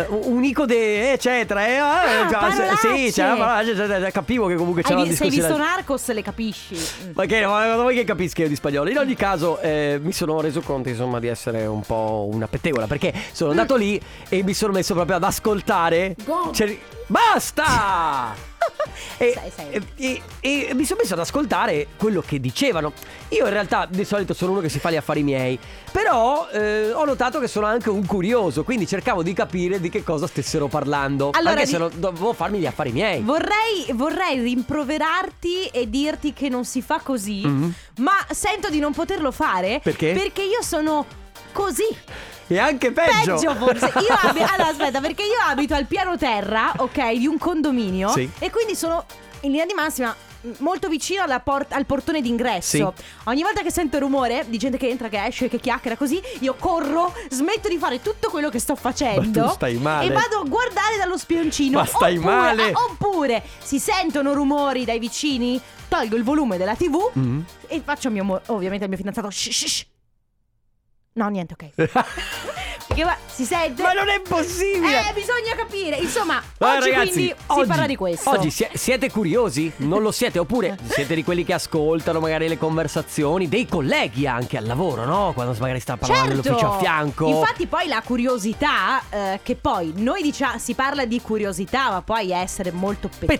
eh, 0.00 0.06
un 0.10 0.42
ico 0.44 0.66
de 0.66 1.12
eccetera 1.12 1.66
e, 1.66 1.76
Ah, 1.76 2.04
eh, 2.04 2.26
parolacce. 2.30 2.76
sì 2.96 3.12
c'era 3.12 3.64
cioè, 3.64 3.74
cioè, 3.74 4.10
capivo 4.12 4.46
che 4.46 4.56
comunque 4.56 4.82
c'era 4.82 4.96
Hai, 4.96 5.02
una 5.02 5.10
vi- 5.10 5.16
se 5.16 5.22
hai 5.24 5.30
discussione 5.30 5.58
visto 5.62 5.74
Narcos 5.74 6.08
le 6.12 6.22
capisci. 6.22 6.74
Mm. 6.74 7.10
ma 7.14 7.24
che 7.24 7.46
ma 7.46 7.74
vuoi 7.76 7.94
che 7.94 8.04
capisca 8.04 8.42
io 8.42 8.48
di 8.48 8.56
spagnolo 8.56 8.90
in 8.90 8.98
ogni 8.98 9.14
caso 9.14 9.58
eh, 9.60 9.98
mi 10.02 10.12
sono 10.12 10.40
reso 10.42 10.60
conto 10.60 10.88
insomma 10.90 11.18
di 11.20 11.28
essere 11.28 11.64
un 11.64 11.80
po' 11.80 12.28
una 12.30 12.46
pettegola 12.48 12.86
perché 12.86 13.14
sono 13.32 13.50
andato 13.50 13.76
lì 13.76 13.98
e 14.28 14.42
mi 14.42 14.52
sono 14.52 14.72
messo 14.72 14.92
proprio 14.94 15.16
ad 15.16 15.24
ascoltare 15.24 16.14
Cioè, 16.52 16.76
basta 17.06 18.34
e, 19.16 19.32
Sei, 19.32 19.52
sei. 19.54 19.86
e- 19.96 20.22
e- 20.40 20.66
e 20.70 20.74
mi 20.74 20.84
sono 20.84 21.00
messo 21.02 21.14
ad 21.14 21.20
ascoltare 21.20 21.88
quello 21.96 22.20
che 22.20 22.40
dicevano. 22.40 22.92
Io 23.28 23.44
in 23.46 23.50
realtà 23.52 23.86
di 23.90 24.04
solito 24.04 24.34
sono 24.34 24.52
uno 24.52 24.60
che 24.60 24.68
si 24.68 24.78
fa 24.78 24.90
gli 24.90 24.96
affari 24.96 25.22
miei, 25.22 25.58
però 25.92 26.48
eh, 26.52 26.92
ho 26.92 27.04
notato 27.04 27.38
che 27.40 27.48
sono 27.48 27.66
anche 27.66 27.90
un 27.90 28.04
curioso, 28.06 28.64
quindi 28.64 28.86
cercavo 28.86 29.22
di 29.22 29.32
capire 29.32 29.80
di 29.80 29.88
che 29.88 30.02
cosa 30.04 30.26
stessero 30.26 30.66
parlando. 30.68 31.30
Allora, 31.32 31.50
anche 31.52 31.64
di- 31.64 31.70
se 31.70 31.78
non- 31.78 31.90
dovevo 31.96 32.32
farmi 32.32 32.58
gli 32.58 32.66
affari 32.66 32.92
miei. 32.92 33.20
Vorrei, 33.22 33.86
vorrei 33.92 34.40
rimproverarti 34.40 35.66
e 35.66 35.88
dirti 35.88 36.32
che 36.32 36.48
non 36.48 36.64
si 36.64 36.82
fa 36.82 37.00
così, 37.00 37.42
Mhm. 37.46 37.74
ma 37.98 38.12
sento 38.30 38.68
di 38.70 38.78
non 38.78 38.92
poterlo 38.92 39.30
fare. 39.32 39.80
Perché? 39.82 40.12
Perché 40.12 40.42
io 40.42 40.62
sono 40.62 41.04
così. 41.52 41.86
E 42.46 42.58
anche 42.58 42.92
peggio. 42.92 43.34
Peggio 43.36 43.54
forse. 43.54 43.86
Io 43.86 44.14
abi- 44.28 44.40
allora 44.42 44.68
aspetta, 44.68 45.00
perché 45.00 45.22
io 45.22 45.38
abito 45.46 45.74
al 45.74 45.86
piano 45.86 46.16
terra, 46.18 46.72
ok, 46.76 47.12
di 47.12 47.26
un 47.26 47.38
condominio. 47.38 48.08
Sì. 48.10 48.28
E 48.38 48.50
quindi 48.50 48.74
sono 48.74 49.04
in 49.40 49.50
linea 49.50 49.66
di 49.66 49.74
massima 49.74 50.14
molto 50.58 50.88
vicino 50.88 51.22
alla 51.22 51.40
port- 51.40 51.72
al 51.72 51.86
portone 51.86 52.20
d'ingresso. 52.20 52.92
Ogni 53.24 53.42
volta 53.42 53.62
che 53.62 53.70
sento 53.70 53.98
rumore 53.98 54.44
di 54.46 54.58
gente 54.58 54.76
che 54.76 54.88
entra, 54.90 55.08
che 55.08 55.24
esce, 55.24 55.48
che 55.48 55.58
chiacchiera 55.58 55.96
così, 55.96 56.20
io 56.40 56.54
corro, 56.58 57.14
smetto 57.30 57.68
di 57.68 57.78
fare 57.78 58.02
tutto 58.02 58.28
quello 58.28 58.50
che 58.50 58.58
sto 58.58 58.76
facendo. 58.76 59.40
Ma 59.40 59.48
stai 59.48 59.76
male. 59.76 60.06
E 60.06 60.12
vado 60.12 60.40
a 60.40 60.44
guardare 60.46 60.98
dallo 60.98 61.16
spioncino. 61.16 61.78
Ma 61.78 61.86
stai 61.86 62.18
Oppure- 62.18 62.34
male. 62.34 62.70
ah, 62.72 62.84
oppure 62.90 63.42
si 63.62 63.78
sentono 63.78 64.34
rumori 64.34 64.84
dai 64.84 64.98
vicini, 64.98 65.58
tolgo 65.88 66.14
il 66.16 66.22
volume 66.24 66.58
della 66.58 66.74
TV 66.74 67.10
Mm. 67.18 67.40
e 67.66 67.80
faccio 67.82 68.10
mio 68.10 68.42
ovviamente 68.48 68.84
al 68.84 68.90
mio 68.90 68.98
fidanzato. 68.98 69.30
Shh, 69.30 69.50
shh, 69.50 69.66
shh. 69.66 69.82
No, 71.14 71.28
niente, 71.28 71.54
ok. 71.54 71.74
Perché 72.86 73.02
va- 73.04 73.16
si 73.26 73.44
sente. 73.44 73.82
Ma 73.82 73.92
non 73.92 74.08
è 74.08 74.20
possibile. 74.20 75.08
Eh, 75.08 75.12
bisogna 75.14 75.54
capire. 75.56 75.96
Insomma, 75.96 76.40
Allora, 76.58 76.78
oggi 76.78 76.90
ragazzi, 76.90 77.12
quindi 77.12 77.34
oggi- 77.46 77.60
si 77.62 77.66
parla 77.66 77.86
di 77.86 77.96
questo. 77.96 78.30
Oggi 78.30 78.50
sie- 78.50 78.70
siete 78.74 79.10
curiosi? 79.10 79.72
Non 79.76 80.02
lo 80.02 80.12
siete? 80.12 80.38
Oppure 80.38 80.76
siete 80.86 81.14
di 81.14 81.24
quelli 81.24 81.44
che 81.44 81.54
ascoltano 81.54 82.20
magari 82.20 82.46
le 82.46 82.58
conversazioni 82.58 83.48
dei 83.48 83.66
colleghi 83.66 84.26
anche 84.26 84.58
al 84.58 84.66
lavoro, 84.66 85.04
no? 85.06 85.32
Quando 85.34 85.56
magari 85.58 85.80
sta 85.80 85.96
parlando 85.96 86.26
Certo. 86.34 86.42
nell'ufficio 86.42 86.72
a 86.74 86.78
fianco. 86.78 87.26
Infatti 87.28 87.66
poi 87.66 87.88
la 87.88 88.02
curiosità, 88.04 89.02
eh, 89.08 89.40
che 89.42 89.56
poi 89.56 89.92
noi 89.96 90.22
diciamo, 90.22 90.58
si 90.58 90.74
parla 90.74 91.04
di 91.06 91.20
curiosità, 91.20 91.90
ma 91.90 92.02
poi 92.02 92.30
essere 92.32 92.70
molto 92.70 93.08
pettegoli. 93.08 93.38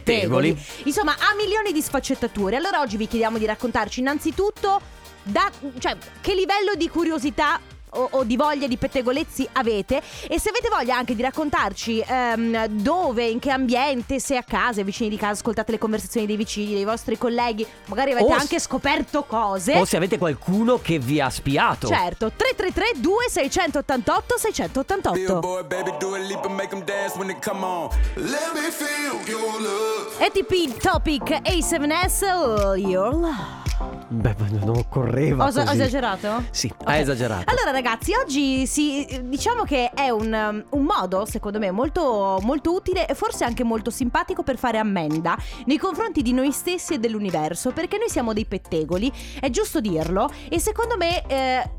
Pettegoli. 0.55 0.67
Insomma, 0.85 1.13
ha 1.13 1.35
milioni 1.37 1.71
di 1.73 1.83
sfaccettature. 1.83 2.57
Allora 2.57 2.81
oggi 2.81 2.97
vi 2.97 3.07
chiediamo 3.07 3.37
di 3.39 3.45
raccontarci 3.45 4.01
innanzitutto 4.01 4.81
da, 5.25 5.51
cioè, 5.79 5.97
che 6.21 6.35
livello 6.35 6.75
di 6.77 6.89
curiosità 6.89 7.61
o, 7.97 8.09
o 8.11 8.25
di 8.25 8.37
voglia 8.37 8.67
di 8.67 8.77
pettegolezzi 8.77 9.49
avete 9.53 10.03
e 10.29 10.41
se 10.41 10.49
avete 10.49 10.69
voglia 10.69 10.97
anche 10.97 11.15
di 11.15 11.23
raccontarci 11.23 12.05
ehm, 12.07 12.67
dove, 12.67 13.25
in 13.25 13.39
che 13.39 13.51
ambiente, 13.51 14.19
se 14.21 14.37
a 14.37 14.43
casa, 14.43 14.83
vicini 14.83 15.09
di 15.09 15.17
casa, 15.17 15.33
ascoltate 15.33 15.73
le 15.73 15.79
conversazioni 15.79 16.27
dei 16.27 16.37
vicini, 16.37 16.75
dei 16.75 16.85
vostri 16.85 17.17
colleghi, 17.17 17.67
magari 17.87 18.13
avete 18.13 18.27
O 18.27 18.37
s- 18.37 18.41
anche 18.41 18.61
scoperto 18.61 19.25
cose. 19.25 19.75
O 19.79 19.85
se 19.85 19.97
avete 19.97 20.19
qualcuno 20.19 20.81
che 20.81 20.99
vi 20.99 21.21
ha 21.21 21.31
spiato. 21.31 21.87
Certo, 21.87 22.33
333 22.35 23.01
2688 23.01 24.39
688 24.39 25.13
Billboard, 25.13 25.67
baby, 25.67 25.93
do 25.99 26.15
a 26.15 26.19
leap 26.19 26.45
and 26.45 26.55
make 26.57 26.75
'em 26.75 26.83
dance 26.85 27.17
when 27.17 27.29
they 27.29 27.39
come 27.41 27.65
on. 27.65 27.91
Let 28.17 28.53
me 28.55 28.71
feel 28.71 29.21
your 29.29 29.61
love. 29.61 30.17
ETP 30.19 30.81
Topic 30.81 31.23
A7S 31.45 32.23
oh, 32.25 32.75
Your 32.75 33.13
Love. 33.15 33.64
Beh, 34.09 34.35
non 34.61 34.77
occorreva. 34.77 35.45
Ho, 35.45 35.49
ho 35.49 35.53
così. 35.53 35.61
esagerato? 35.61 36.45
Sì, 36.51 36.73
Ok. 36.77 36.89
hai 36.89 37.01
esagerato. 37.01 37.45
Allora 37.51 37.71
ragazzi, 37.71 38.13
oggi 38.15 38.67
si, 38.67 39.07
diciamo 39.25 39.65
che 39.65 39.91
è 39.91 40.11
un, 40.11 40.33
um, 40.33 40.65
un 40.79 40.83
modo, 40.85 41.25
secondo 41.25 41.59
me, 41.59 41.71
molto, 41.71 42.39
molto 42.43 42.73
utile 42.75 43.07
e 43.07 43.15
forse 43.15 43.45
anche 43.45 43.65
molto 43.65 43.91
simpatico 43.91 44.43
per 44.43 44.57
fare 44.59 44.79
ammenda 44.79 45.37
nei 45.67 45.79
confronti 45.79 46.23
di 46.23 46.33
noi 46.33 46.53
stessi 46.53 46.95
e 46.95 46.99
dell'universo, 46.99 47.73
perché 47.73 47.99
noi 47.99 48.09
siamo 48.09 48.33
dei 48.33 48.45
pettegoli, 48.47 49.11
è 49.41 49.51
giusto 49.51 49.81
dirlo, 49.81 50.29
e 50.49 50.59
secondo 50.61 50.97
me... 50.97 51.27
eh, 51.27 51.71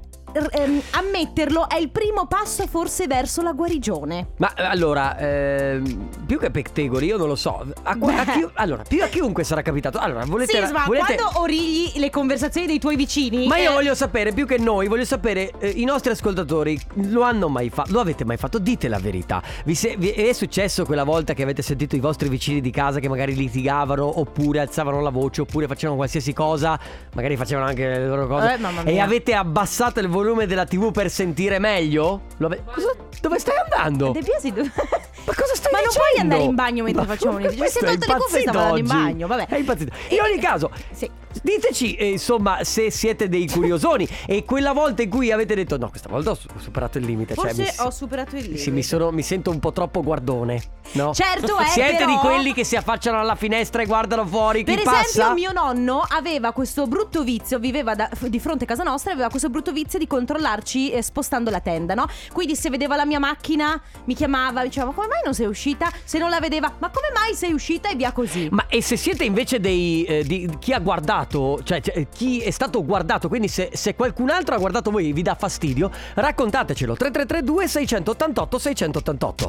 ehm, 0.51 0.81
ammetterlo 0.91 1.69
è 1.69 1.77
il 1.77 1.89
primo 1.89 2.27
passo 2.27 2.67
forse 2.67 3.07
verso 3.07 3.41
la 3.41 3.53
guarigione. 3.53 4.27
Ma 4.37 4.53
eh, 4.53 4.63
allora, 4.63 5.17
ehm, 5.17 6.09
più 6.25 6.37
che 6.37 6.51
pettegoli, 6.51 7.07
io 7.07 7.17
non 7.17 7.27
lo 7.27 7.35
so. 7.35 7.65
A, 7.83 7.95
qua- 7.97 8.19
a 8.19 8.25
chi- 8.25 8.47
allora, 8.55 8.83
più 8.87 9.01
a 9.01 9.07
chiunque 9.07 9.43
sarà 9.43 9.61
capitato. 9.61 9.97
Allora, 9.97 10.25
volete. 10.25 10.61
Sisma, 10.61 10.83
volete... 10.85 11.15
quando 11.15 11.39
origli 11.39 11.91
le 11.95 12.09
conversazioni 12.09 12.67
dei 12.67 12.79
tuoi 12.79 12.95
vicini... 12.95 13.47
Ma 13.47 13.57
io 13.57 13.71
eh, 13.71 13.73
voglio 13.73 13.95
sapere, 13.95 14.33
più 14.33 14.45
che 14.45 14.57
noi, 14.57 14.87
voglio 14.87 15.05
sapere, 15.05 15.51
eh, 15.59 15.69
i 15.69 15.85
nostri 15.85 16.11
ascoltatori 16.11 16.79
lo 17.11 17.21
hanno 17.21 17.47
mai 17.47 17.69
fatto? 17.69 17.91
Lo 17.91 17.99
avete 17.99 18.25
mai 18.25 18.37
fatto? 18.37 18.59
Dite 18.59 18.87
la 18.87 18.99
verità. 18.99 19.41
Vi, 19.63 19.75
se- 19.75 19.95
vi 19.97 20.09
è 20.09 20.33
successo 20.33 20.85
quella 20.85 21.03
volta 21.03 21.33
che 21.33 21.43
avete 21.43 21.61
sentito 21.61 21.95
i 21.95 21.99
vostri 21.99 22.29
vicini 22.29 22.61
di 22.61 22.71
casa 22.71 22.99
che 22.99 23.07
magari 23.07 23.35
litigavano, 23.35 24.19
oppure 24.19 24.59
alzavano 24.59 25.01
la 25.01 25.11
voce, 25.11 25.41
oppure 25.41 25.67
facevano 25.67 25.97
qualsiasi 25.97 26.33
cosa, 26.33 26.77
magari 27.13 27.37
facevano 27.37 27.67
anche 27.67 27.87
le 27.87 28.07
loro 28.07 28.27
cose. 28.27 28.57
Eh, 28.83 28.93
e 28.93 28.99
avete 28.99 29.33
abbassato 29.33 29.99
il 29.99 30.07
volume 30.07 30.24
della 30.45 30.65
TV 30.65 30.91
per 30.91 31.09
sentire 31.09 31.59
meglio? 31.59 32.21
Ave- 32.41 32.63
Cosa- 32.65 32.95
Dove 33.21 33.39
stai 33.39 33.55
andando? 33.57 34.11
De 34.11 34.21
Biasi, 34.21 34.51
tu- 34.53 34.61
Ma 34.61 35.33
cosa 35.33 35.55
stai 35.55 35.71
Ma 35.71 35.79
non 35.79 35.87
dicendo? 35.87 36.07
puoi 36.11 36.19
andare 36.21 36.43
in 36.43 36.55
bagno 36.55 36.83
mentre 36.83 37.05
Ma 37.05 37.07
facciamo 37.15 37.37
un 37.37 37.43
questo 37.43 37.65
Si 37.65 37.77
è 37.79 37.87
tolto 37.87 38.05
le 38.13 38.19
cuffie 38.19 38.37
e 38.37 38.41
stava 38.41 38.59
andando 38.59 38.77
in 38.77 38.85
bagno, 38.87 39.27
vabbè. 39.27 39.47
È 39.47 39.55
impazzito. 39.57 39.91
In 40.09 40.19
ogni 40.21 40.39
caso, 40.39 40.69
Sì. 40.91 41.09
diteci 41.41 41.95
eh, 41.95 42.09
insomma 42.11 42.63
se 42.63 42.91
siete 42.91 43.27
dei 43.27 43.47
curiosoni 43.49 44.07
e 44.27 44.43
quella 44.45 44.73
volta 44.73 45.01
in 45.01 45.09
cui 45.09 45.31
avete 45.31 45.55
detto 45.55 45.77
no, 45.77 45.89
questa 45.89 46.09
volta 46.09 46.31
ho 46.31 46.35
su- 46.35 46.47
superato 46.57 46.99
il 46.99 47.05
limite. 47.05 47.33
Forse 47.33 47.55
cioè, 47.65 47.73
mi, 47.79 47.87
ho 47.87 47.89
superato 47.89 48.35
il 48.35 48.43
limite. 48.43 48.59
sì, 48.61 48.69
mi, 48.71 48.83
sono- 48.83 49.11
mi 49.11 49.23
sento 49.23 49.49
un 49.49 49.59
po' 49.59 49.71
troppo 49.71 50.03
guardone. 50.03 50.61
No? 50.91 51.11
Certo 51.13 51.57
è, 51.57 51.65
Siete 51.73 51.95
però- 51.97 52.11
di 52.11 52.17
quelli 52.17 52.53
che 52.53 52.63
si 52.63 52.75
affacciano 52.75 53.19
alla 53.19 53.35
finestra 53.35 53.81
e 53.81 53.85
guardano 53.87 54.25
fuori 54.27 54.63
Per 54.63 54.83
passa? 54.83 55.01
esempio, 55.05 55.33
mio 55.33 55.51
nonno 55.51 56.05
aveva 56.07 56.51
questo 56.51 56.85
brutto 56.85 57.23
vizio, 57.23 57.57
viveva 57.57 57.95
da- 57.95 58.09
di 58.27 58.39
fronte 58.39 58.65
a 58.65 58.67
casa 58.67 58.83
nostra, 58.83 59.11
aveva 59.13 59.29
questo 59.29 59.49
brutto 59.49 59.71
vizio 59.71 59.97
di 59.97 60.05
controllarci 60.15 60.91
eh, 60.91 61.01
spostando 61.01 61.49
la 61.49 61.59
tenda, 61.59 61.93
no? 61.93 62.07
Quindi 62.31 62.55
se 62.55 62.69
vedeva 62.69 62.95
la 62.95 63.05
mia 63.05 63.19
macchina, 63.19 63.81
mi 64.05 64.15
chiamava, 64.15 64.61
mi 64.61 64.67
diceva: 64.67 64.87
Ma 64.87 64.93
come 64.93 65.07
mai 65.07 65.21
non 65.23 65.33
sei 65.33 65.47
uscita? 65.47 65.91
Se 66.03 66.17
non 66.17 66.29
la 66.29 66.39
vedeva, 66.39 66.73
ma 66.79 66.89
come 66.89 67.07
mai 67.13 67.33
sei 67.35 67.51
uscita? 67.51 67.89
E 67.89 67.95
via 67.95 68.11
così. 68.11 68.47
Ma 68.51 68.65
e 68.67 68.81
se 68.81 68.95
siete 68.95 69.25
invece 69.25 69.59
dei 69.59 70.03
eh, 70.03 70.23
di 70.23 70.49
chi 70.59 70.71
ha 70.71 70.79
guardato, 70.79 71.59
cioè, 71.63 71.81
cioè, 71.81 72.07
chi 72.09 72.39
è 72.39 72.51
stato 72.51 72.83
guardato, 72.85 73.27
quindi 73.27 73.47
se, 73.49 73.71
se 73.73 73.95
qualcun 73.95 74.29
altro 74.29 74.55
ha 74.55 74.57
guardato 74.57 74.89
voi 74.91 75.09
e 75.09 75.13
vi 75.13 75.21
dà 75.21 75.35
fastidio, 75.35 75.91
raccontatecelo 76.13 76.95
3332 76.95 77.67
688 77.67 78.59
688. 78.59 79.45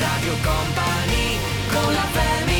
Radio 0.00 0.32
Company 0.42 1.36
con 1.70 1.92
la 1.92 2.06
family 2.12 2.51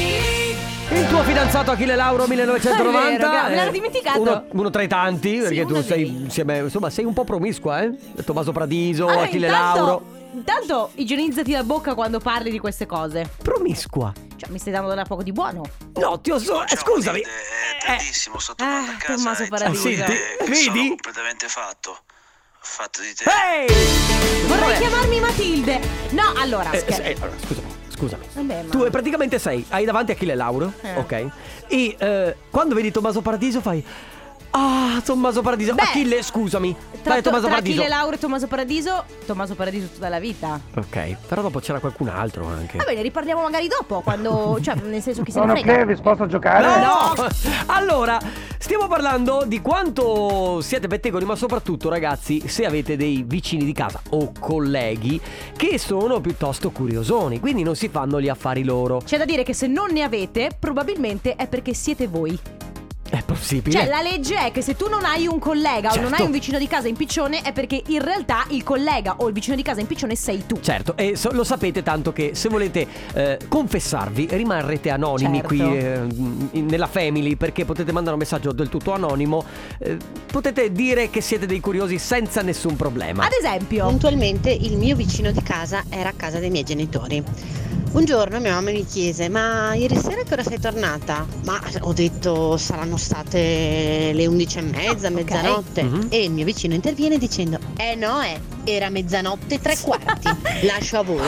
Il 0.95 1.07
tuo 1.09 1.23
fidanzato 1.23 1.71
Achille 1.73 1.95
Lauro 1.97 2.27
1990 2.27 3.09
È 3.15 3.19
vero, 3.19 3.31
gra- 3.31 3.43
me 3.49 3.55
l'ero 3.55 3.69
eh, 3.69 3.73
dimenticato. 3.73 4.21
Uno, 4.21 4.45
uno 4.51 4.71
tra 4.71 4.83
i 4.83 4.89
tanti, 4.89 5.39
perché 5.39 5.65
tu 5.65 5.73
uno 5.73 5.83
sei 5.83 6.05
dei- 6.05 6.23
insieme, 6.25 6.59
insomma, 6.59 6.91
sei 6.91 7.05
un 7.05 7.13
po' 7.15 7.25
promiscua, 7.25 7.83
eh? 7.83 7.91
Tommaso 8.25 8.53
Pradiso, 8.53 9.07
Allora, 9.07 9.23
Achille 9.25 9.47
intanto- 9.47 9.85
Lauro. 9.85 10.21
Intanto 10.35 10.91
igienizzati 10.95 11.53
la 11.53 11.63
bocca 11.63 11.95
quando 11.95 12.19
parli 12.19 12.51
di 12.51 12.59
queste 12.59 12.87
cose. 12.87 13.29
Promiscua? 13.43 14.13
Cioè, 14.37 14.49
mi 14.51 14.59
stai 14.59 14.73
dando 14.73 14.93
da 14.95 15.05
poco 15.05 15.23
di 15.23 15.31
buono. 15.33 15.63
No, 15.97 16.21
ti 16.21 16.31
ho 16.31 16.39
so- 16.39 16.63
eh, 16.65 16.75
scusami. 16.77 17.21
È 17.21 17.23
Eh, 17.23 17.87
tardissimo, 17.87 18.39
sto 18.39 18.55
tornando 18.55 18.91
Ah, 18.91 18.95
a 18.95 18.97
casa 18.97 19.15
Tommaso 19.15 19.43
e 19.43 19.49
Paradiso. 19.49 19.89
ti 19.89 19.95
devo 19.97 20.07
dire 20.07 20.19
Senti, 20.39 20.51
che 20.51 20.55
sono 20.57 20.73
vedi? 20.75 20.89
completamente 20.89 21.49
fatto. 21.49 21.99
Fatto 22.61 23.01
di 23.03 23.13
te. 23.15 23.25
Ehi! 23.25 24.47
Vorrei 24.47 24.61
Vabbè. 24.63 24.79
chiamarmi 24.79 25.21
Matilde. 25.21 25.81
No, 26.11 26.33
allora, 26.39 26.71
Eh, 26.71 26.79
scherzo. 26.79 27.03
eh, 27.03 27.17
allora, 27.21 27.37
scusami, 27.45 27.67
scusami. 28.03 28.25
Vabbè, 28.33 28.63
ma- 28.65 28.71
Tu 28.71 28.85
eh, 28.85 28.91
praticamente 28.91 29.39
sei, 29.39 29.65
hai 29.69 29.85
davanti 29.85 30.13
Achille 30.13 30.35
Lauro, 30.35 30.73
Eh. 30.81 30.97
ok? 30.97 31.27
E 31.69 31.97
eh, 31.99 32.37
quando 32.51 32.75
vedi 32.75 32.91
Tommaso 32.91 33.21
Paradiso 33.23 33.61
fai 33.61 33.85
Ah, 34.55 35.01
Tommaso 35.03 35.41
Paradiso. 35.41 35.75
Beh, 35.75 35.83
Achille, 35.83 36.23
scusami. 36.23 36.77
Tra, 37.03 37.15
Dai, 37.15 37.23
Tommaso 37.23 37.45
tra 37.47 37.55
Paradiso. 37.55 37.81
Achille 37.81 37.95
Lauro 37.95 38.17
e 38.17 38.19
Tommaso 38.19 38.47
Paradiso, 38.47 39.05
Tommaso 39.25 39.55
Paradiso 39.55 39.87
tutta 39.87 40.09
la 40.11 40.21
vita. 40.21 40.61
Ok, 40.77 41.17
però 41.27 41.41
dopo 41.41 41.59
c'era 41.59 41.81
qualcun 41.81 42.09
altro 42.09 42.47
anche. 42.47 42.77
Va 42.77 42.85
bene, 42.85 43.01
riparliamo 43.01 43.41
magari 43.41 43.67
dopo, 43.67 44.01
quando. 44.03 44.59
cioè, 44.61 44.75
nel 44.75 45.01
senso 45.01 45.23
chi 45.23 45.33
se 45.33 45.39
Sono 45.39 45.55
ne 45.55 45.61
frega. 45.63 45.79
Kevis, 45.79 46.01
posso 46.01 46.27
giocare? 46.27 46.81
No! 46.81 47.15
Allora, 47.73 48.19
stiamo 48.59 48.87
parlando 48.87 49.45
di 49.47 49.61
quanto 49.63 50.61
siete 50.61 50.87
pettegoli, 50.87 51.25
ma 51.25 51.35
soprattutto, 51.35 51.89
ragazzi, 51.89 52.47
se 52.47 52.67
avete 52.67 52.97
dei 52.97 53.25
vicini 53.27 53.65
di 53.65 53.73
casa 53.73 54.01
o 54.11 54.33
colleghi 54.39 55.21
che 55.57 55.79
sono 55.79 56.21
piuttosto 56.21 56.71
curiosoni, 56.71 57.41
quindi 57.41 57.63
non 57.63 57.75
si 57.75 57.89
fanno 57.89 58.21
gli 58.21 58.29
affari 58.29 58.65
loro. 58.65 59.01
C'è 59.05 59.17
da 59.17 59.25
dire 59.25 59.43
che 59.43 59.55
se 59.55 59.67
non 59.67 59.91
ne 59.93 60.03
avete, 60.03 60.51
probabilmente 60.59 61.37
è 61.37 61.49
perché 61.49 61.73
siete 61.73 62.07
voi. 62.07 62.39
È 63.13 63.23
possibile? 63.23 63.77
Cioè, 63.79 63.89
la 63.89 64.01
legge 64.01 64.37
è 64.47 64.51
che 64.53 64.63
se 64.63 64.75
tu 64.75 64.89
non 64.89 65.05
hai 65.05 65.27
un 65.27 65.39
collega 65.39 65.91
o 65.91 65.97
non 65.97 66.05
Certo. 66.07 66.15
hai 66.15 66.23
un 66.25 66.31
vicino 66.33 66.57
di 66.59 66.67
casa 66.67 66.89
in 66.89 66.97
piccione, 66.97 67.43
è 67.43 67.53
perché 67.53 67.83
in 67.89 68.01
realtà 68.03 68.47
il 68.49 68.63
collega 68.63 69.17
o 69.19 69.27
il 69.29 69.35
vicino 69.35 69.55
di 69.55 69.61
casa 69.61 69.81
in 69.81 69.87
piccione 69.87 70.15
sei 70.17 70.45
tu. 70.47 70.59
Certo, 70.61 70.97
e 70.97 71.15
so- 71.15 71.31
lo 71.33 71.45
sapete 71.45 71.83
tanto 71.83 72.15
che 72.15 72.31
se 72.35 72.49
volete 72.49 72.87
eh, 73.13 73.39
confessarvi 73.49 74.29
rimarrete 74.31 74.89
anonimi 74.89 75.43
Certo. 75.43 75.47
qui 75.49 75.61
eh, 75.61 76.01
in- 76.53 76.65
nella 76.67 76.87
family 76.87 77.37
perché 77.37 77.67
potete 77.67 77.93
mandare 77.93 78.15
un 78.15 78.21
messaggio 78.23 78.51
del 78.53 78.71
tutto 78.71 78.93
anonimo, 78.95 79.45
eh, 79.81 79.99
potete 80.33 80.73
dire 80.73 81.11
che 81.11 81.21
siete 81.21 81.45
dei 81.45 81.61
curiosi 81.61 81.99
senza 81.99 82.41
nessun 82.41 82.77
problema. 82.77 83.25
Ad 83.27 83.33
esempio, 83.39 83.89
Puntualmente 83.89 84.51
il 84.51 84.79
mio 84.79 84.97
vicino 84.97 85.31
di 85.33 85.43
casa 85.43 85.85
era 85.91 86.09
a 86.09 86.15
casa 86.17 86.39
dei 86.39 86.49
miei 86.49 86.65
genitori. 86.65 87.23
Un 87.93 88.05
giorno 88.05 88.41
mia 88.41 88.55
mamma 88.55 88.71
mi 88.71 88.87
chiese: 88.87 89.29
Ma 89.29 89.75
ieri 89.75 89.97
sera 89.97 90.23
che 90.23 90.33
ora 90.33 90.43
sei 90.43 90.59
tornata? 90.59 91.27
Ma 91.45 91.61
ho 91.81 91.93
detto 91.93 92.57
saranno 92.57 92.97
state 92.97 94.13
le 94.15 94.27
undici 94.27 94.59
e 94.59 94.63
mezza, 94.63 95.11
mezzanotte. 95.11 95.83
Mhm. 95.83 96.07
E 96.09 96.25
il 96.25 96.31
mio 96.31 96.45
vicino 96.45 96.75
interviene 96.75 97.19
dicendo: 97.19 97.59
Eh 97.77 97.95
no, 97.95 98.23
eh, 98.23 98.41
era 98.65 98.89
mezzanotte 98.89 99.57
e 99.57 99.61
tre 99.61 99.77
quarti. 99.81 100.29
Lascio 100.65 100.99
a 100.99 101.03
voi. 101.03 101.27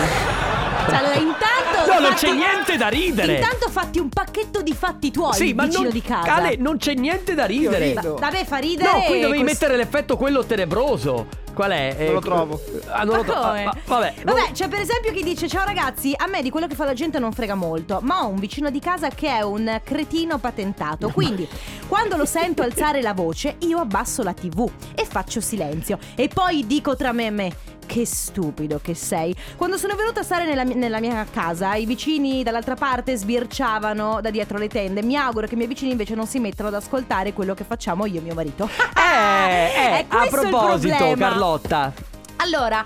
Cioè, 0.87 0.95
allora, 0.97 1.15
intanto. 1.15 1.93
No, 1.93 1.99
non 2.01 2.11
fatti- 2.13 2.27
c'è 2.27 2.33
niente 2.33 2.77
da 2.77 2.89
ridere. 2.89 3.35
Intanto 3.37 3.69
fatti 3.71 3.99
un 3.99 4.09
pacchetto 4.09 4.63
di 4.63 4.73
fatti 4.75 5.11
tuoi, 5.11 5.33
sì, 5.35 5.49
il 5.49 5.55
ma 5.55 5.65
vicino 5.65 5.83
non, 5.85 5.93
di 5.93 6.03
casa. 6.03 6.35
Ale, 6.35 6.57
non 6.57 6.77
c'è 6.79 6.95
niente 6.95 7.35
da 7.35 7.45
ridere. 7.47 7.93
Va- 7.95 8.03
Vabbè, 8.19 8.45
fa 8.45 8.57
ridere. 8.59 8.91
No, 8.91 8.99
qui 9.05 9.21
dovevi 9.21 9.43
questo- 9.43 9.45
mettere 9.45 9.77
l'effetto 9.77 10.17
quello 10.17 10.45
tenebroso. 10.45 11.43
Qual 11.55 11.71
è? 11.71 11.95
Non 12.07 12.15
lo 12.15 12.21
trovo. 12.21 12.61
Ah, 12.89 13.05
non 13.05 13.11
Ma 13.11 13.17
lo 13.19 13.23
trovo. 13.23 13.41
Ah, 13.41 13.63
ah, 13.63 13.77
vabbè. 13.87 14.15
non- 14.25 14.35
Vabbè, 14.35 14.51
c'è 14.51 14.67
per 14.67 14.81
esempio 14.81 15.13
chi 15.13 15.23
dice 15.23 15.47
Ciao 15.47 15.65
ragazzi, 15.65 16.13
a 16.17 16.27
me 16.27 16.43
di 16.43 16.51
quello 16.51 16.67
che 16.67 16.75
fa 16.75 16.85
la 16.85 16.95
gente 16.95 17.21
non 17.21 17.31
frega 17.31 17.55
molto 17.55 18.01
Ma 18.03 18.25
ho 18.25 18.27
un 18.27 18.41
vicino 18.41 18.71
di 18.71 18.81
casa 18.81 19.09
che 19.11 19.29
è 19.29 19.43
un 19.43 19.81
cretino 19.85 20.39
patentato 20.39 21.11
Quindi, 21.11 21.47
quando 21.87 22.17
lo 22.17 22.25
sento 22.25 22.63
alzare 22.63 23.01
la 23.03 23.13
voce 23.15 23.55
Io 23.61 23.79
abbasso 23.79 24.25
la 24.25 24.33
tv 24.33 24.69
e 24.97 25.05
faccio 25.09 25.41
silenzio 25.41 25.97
E 26.17 26.27
poi 26.27 26.67
dico 26.67 26.97
tra 26.97 27.13
me 27.13 27.27
e 27.27 27.31
me 27.31 27.53
che 27.87 28.07
stupido 28.07 28.81
che 28.83 28.95
sei. 28.95 29.35
Quando 29.57 29.77
sono 29.77 29.95
venuta 29.95 30.21
a 30.21 30.23
stare 30.23 30.45
nella, 30.45 30.63
nella 30.63 31.01
mia 31.01 31.27
casa, 31.31 31.75
i 31.75 31.87
vicini 31.87 32.43
dall'altra 32.43 32.75
parte 32.75 33.17
sbirciavano 33.17 34.21
da 34.21 34.31
dietro 34.31 34.59
le 34.59 34.69
tende. 34.69 35.03
Mi 35.03 35.17
auguro 35.17 35.47
che 35.47 35.55
i 35.55 35.57
miei 35.57 35.69
vicini 35.69 35.93
invece 35.93 36.15
non 36.15 36.27
si 36.27 36.39
mettano 36.39 36.69
ad 36.69 36.75
ascoltare 36.75 37.33
quello 37.33 37.55
che 37.55 37.65
facciamo 37.65 38.07
io 38.07 38.21
e 38.21 38.23
mio 38.23 38.35
marito. 38.35 38.69
Eh, 38.97 39.99
eh, 40.01 40.07
a 40.09 40.27
proposito. 40.29 41.15
Carlotta. 41.17 41.93
Allora, 42.37 42.85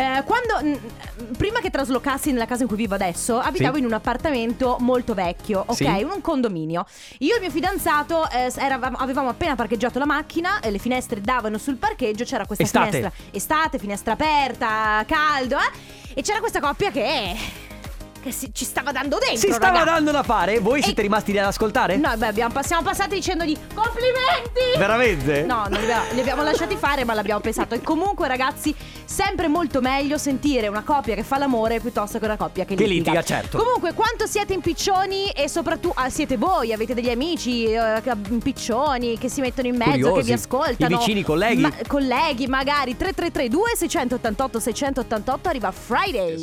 eh, 0.00 0.22
quando 0.24 0.58
mm, 0.62 1.32
prima 1.36 1.60
che 1.60 1.68
traslocassi 1.70 2.32
nella 2.32 2.46
casa 2.46 2.62
in 2.62 2.68
cui 2.68 2.76
vivo 2.76 2.94
adesso, 2.94 3.38
abitavo 3.38 3.74
Sì. 3.74 3.80
in 3.80 3.86
un 3.86 3.92
appartamento 3.92 4.76
molto 4.80 5.12
vecchio, 5.14 5.62
ok? 5.66 5.74
Sì. 5.74 5.84
Un 5.84 6.20
condominio. 6.22 6.86
Io 7.18 7.32
e 7.32 7.36
il 7.36 7.40
mio 7.42 7.50
fidanzato 7.50 8.28
eh, 8.30 8.50
eravamo- 8.56 8.96
avevamo 8.96 9.28
appena 9.28 9.54
parcheggiato 9.54 9.98
la 9.98 10.06
macchina, 10.06 10.60
e 10.60 10.70
le 10.70 10.78
finestre 10.78 11.20
davano 11.20 11.58
sul 11.58 11.76
parcheggio, 11.76 12.24
c'era 12.24 12.46
questa 12.46 12.64
Estate. 12.64 12.90
finestra 12.90 13.12
estate, 13.32 13.78
finestra 13.78 14.12
aperta, 14.14 15.04
caldo, 15.06 15.56
eh? 15.56 15.98
E 16.14 16.22
c'era 16.22 16.40
questa 16.40 16.60
coppia 16.60 16.90
che 16.90 17.36
che 18.22 18.32
si- 18.32 18.50
ci 18.52 18.64
stava 18.64 18.92
dando 18.92 19.18
dentro, 19.18 19.36
Si 19.38 19.52
stava 19.52 19.78
raga. 19.78 19.84
dando 19.92 20.10
da 20.10 20.22
fare? 20.22 20.58
Voi 20.60 20.80
E- 20.80 20.82
siete 20.84 21.02
rimasti 21.02 21.32
lì 21.32 21.38
ad 21.38 21.46
ascoltare? 21.46 21.96
No, 21.96 22.12
beh, 22.16 22.26
abbiamo, 22.26 22.52
siamo 22.62 22.82
passati 22.82 23.14
dicendogli 23.16 23.56
complimenti! 23.74 24.78
Veramente? 24.78 25.42
No, 25.42 25.64
non 25.68 25.78
li 25.80 25.84
abbiamo, 25.90 26.04
li 26.12 26.20
abbiamo 26.20 26.42
lasciati 26.42 26.76
fare, 26.76 27.04
ma 27.04 27.14
l'abbiamo 27.14 27.40
pensato. 27.40 27.74
E 27.74 27.80
comunque, 27.80 28.28
ragazzi, 28.28 28.74
sempre 29.04 29.48
molto 29.48 29.80
meglio 29.80 30.18
sentire 30.18 30.68
una 30.68 30.82
coppia 30.82 31.14
che 31.14 31.22
fa 31.22 31.38
l'amore 31.38 31.80
piuttosto 31.80 32.18
che 32.18 32.24
una 32.24 32.36
coppia 32.36 32.64
che, 32.64 32.74
Che 32.74 32.84
litiga, 32.86 33.22
certo. 33.22 33.58
Comunque, 33.58 33.92
quanto 33.94 34.26
siete 34.26 34.52
impiccioni 34.52 35.30
e 35.30 35.48
soprattutto 35.48 35.94
ah, 35.96 36.08
siete 36.10 36.36
voi, 36.36 36.72
avete 36.72 36.94
degli 36.94 37.10
amici 37.10 37.64
eh, 37.64 38.00
che- 38.02 38.12
impiccioni 38.28 39.18
che 39.18 39.28
si 39.28 39.40
mettono 39.40 39.68
in 39.68 39.76
mezzo, 39.76 39.90
Curiosi. 39.92 40.14
che 40.20 40.22
vi 40.24 40.32
ascoltano. 40.32 40.94
I 40.94 40.98
vicini, 40.98 41.22
colleghi. 41.22 41.60
Ma- 41.62 41.72
colleghi, 41.86 42.46
magari 42.46 42.96
3332 42.96 43.76
688 43.76 44.60
688 44.60 45.48
arriva 45.48 45.70
Friday. 45.72 46.38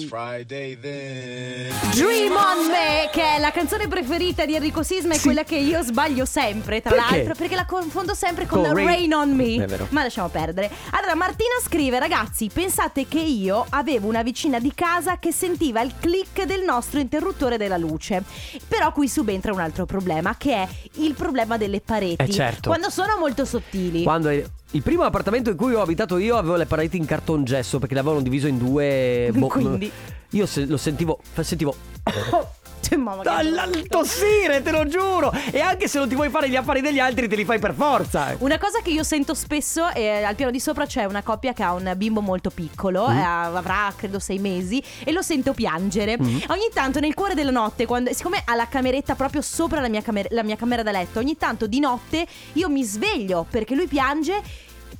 Dream 1.93 2.31
on 2.33 2.67
me, 2.69 3.09
che 3.11 3.35
è 3.35 3.39
la 3.39 3.51
canzone 3.51 3.87
preferita 3.87 4.45
di 4.45 4.55
Enrico 4.55 4.83
Sisma, 4.83 5.13
è 5.13 5.17
Sì. 5.17 5.23
quella 5.23 5.43
che 5.43 5.55
io 5.57 5.81
sbaglio 5.81 6.25
sempre, 6.25 6.81
tra 6.81 6.91
Perché? 6.95 7.15
l'altro, 7.15 7.33
perché 7.35 7.55
la 7.55 7.65
confondo 7.65 8.13
sempre 8.13 8.45
con, 8.45 8.61
Con 8.63 8.73
Rain- 8.73 8.87
Rain 8.87 9.13
on 9.13 9.31
Me. 9.35 9.65
Ma 9.89 10.03
lasciamo 10.03 10.29
perdere. 10.29 10.69
Allora, 10.91 11.15
Martina 11.15 11.55
scrive: 11.63 11.99
Ragazzi, 11.99 12.49
pensate 12.51 13.07
che 13.07 13.19
io 13.19 13.65
avevo 13.69 14.07
una 14.07 14.23
vicina 14.23 14.59
di 14.59 14.71
casa 14.73 15.17
che 15.19 15.31
sentiva 15.31 15.81
il 15.81 15.93
click 15.99 16.43
del 16.43 16.61
nostro 16.63 16.99
interruttore 16.99 17.57
della 17.57 17.77
luce. 17.77 18.23
Però 18.67 18.91
qui 18.91 19.07
subentra 19.07 19.51
un 19.51 19.59
altro 19.59 19.85
problema, 19.85 20.35
che 20.37 20.53
è 20.53 20.67
il 20.95 21.13
problema 21.13 21.57
delle 21.57 21.81
pareti. 21.81 22.23
Eh, 22.23 22.29
certo. 22.29 22.69
Quando 22.69 22.89
sono 22.89 23.15
molto 23.19 23.45
sottili. 23.45 24.03
Quando 24.03 24.29
è- 24.29 24.43
il 24.71 24.83
primo 24.83 25.03
appartamento 25.03 25.49
in 25.49 25.55
cui 25.55 25.73
ho 25.73 25.81
abitato 25.81 26.17
io 26.17 26.35
avevo 26.37 26.55
le 26.55 26.65
pareti 26.65 26.97
in 26.97 27.05
cartongesso 27.05 27.79
perché 27.79 27.95
l'avevano 27.95 28.21
diviso 28.21 28.47
in 28.47 28.57
due. 28.57 29.29
boh, 29.35 29.47
Quindi. 29.47 29.91
Io 30.31 30.45
se- 30.45 30.65
lo 30.65 30.77
sentivo. 30.77 31.19
Sentivo. 31.41 31.75
Cioè, 32.79 32.95
mamma, 32.97 33.21
che 33.23 33.27
Dal 33.51 33.69
brutto. 33.69 33.97
tossire, 33.97 34.61
te 34.61 34.71
lo 34.71 34.87
giuro! 34.87 35.33
E 35.51 35.59
anche 35.59 35.89
se 35.89 35.97
non 35.97 36.07
ti 36.07 36.15
vuoi 36.15 36.29
fare 36.29 36.47
gli 36.47 36.55
affari 36.55 36.79
degli 36.79 36.99
altri, 36.99 37.27
te 37.27 37.35
li 37.35 37.43
fai 37.43 37.59
per 37.59 37.73
forza. 37.73 38.33
Una 38.39 38.57
cosa 38.57 38.79
che 38.81 38.91
io 38.91 39.03
sento 39.03 39.33
spesso 39.33 39.87
è 39.89 40.21
al 40.23 40.35
piano 40.35 40.51
di 40.51 40.59
sopra 40.59 40.85
c'è 40.85 41.03
una 41.03 41.21
coppia 41.21 41.51
che 41.51 41.63
ha 41.63 41.73
un 41.73 41.91
bimbo 41.97 42.21
molto 42.21 42.49
piccolo, 42.49 43.09
Mm. 43.09 43.17
eh, 43.17 43.21
avrà 43.23 43.91
credo 43.97 44.19
sei 44.19 44.37
mesi, 44.39 44.81
e 45.03 45.11
lo 45.11 45.21
sento 45.21 45.53
piangere. 45.53 46.17
Mm. 46.21 46.23
Ogni 46.47 46.69
tanto 46.71 47.01
nel 47.01 47.13
cuore 47.13 47.33
della 47.33 47.51
notte, 47.51 47.85
quando, 47.85 48.13
siccome 48.13 48.41
ha 48.45 48.55
la 48.55 48.67
cameretta 48.69 49.15
proprio 49.15 49.41
sopra 49.41 49.81
la 49.81 49.89
mia, 49.89 50.01
camer- 50.01 50.31
la 50.31 50.43
mia 50.43 50.55
camera 50.55 50.83
da 50.83 50.91
letto, 50.91 51.19
ogni 51.19 51.35
tanto 51.35 51.67
di 51.67 51.79
notte 51.79 52.25
io 52.53 52.69
mi 52.69 52.83
sveglio 52.85 53.45
perché 53.49 53.75
lui 53.75 53.87
piange. 53.87 54.41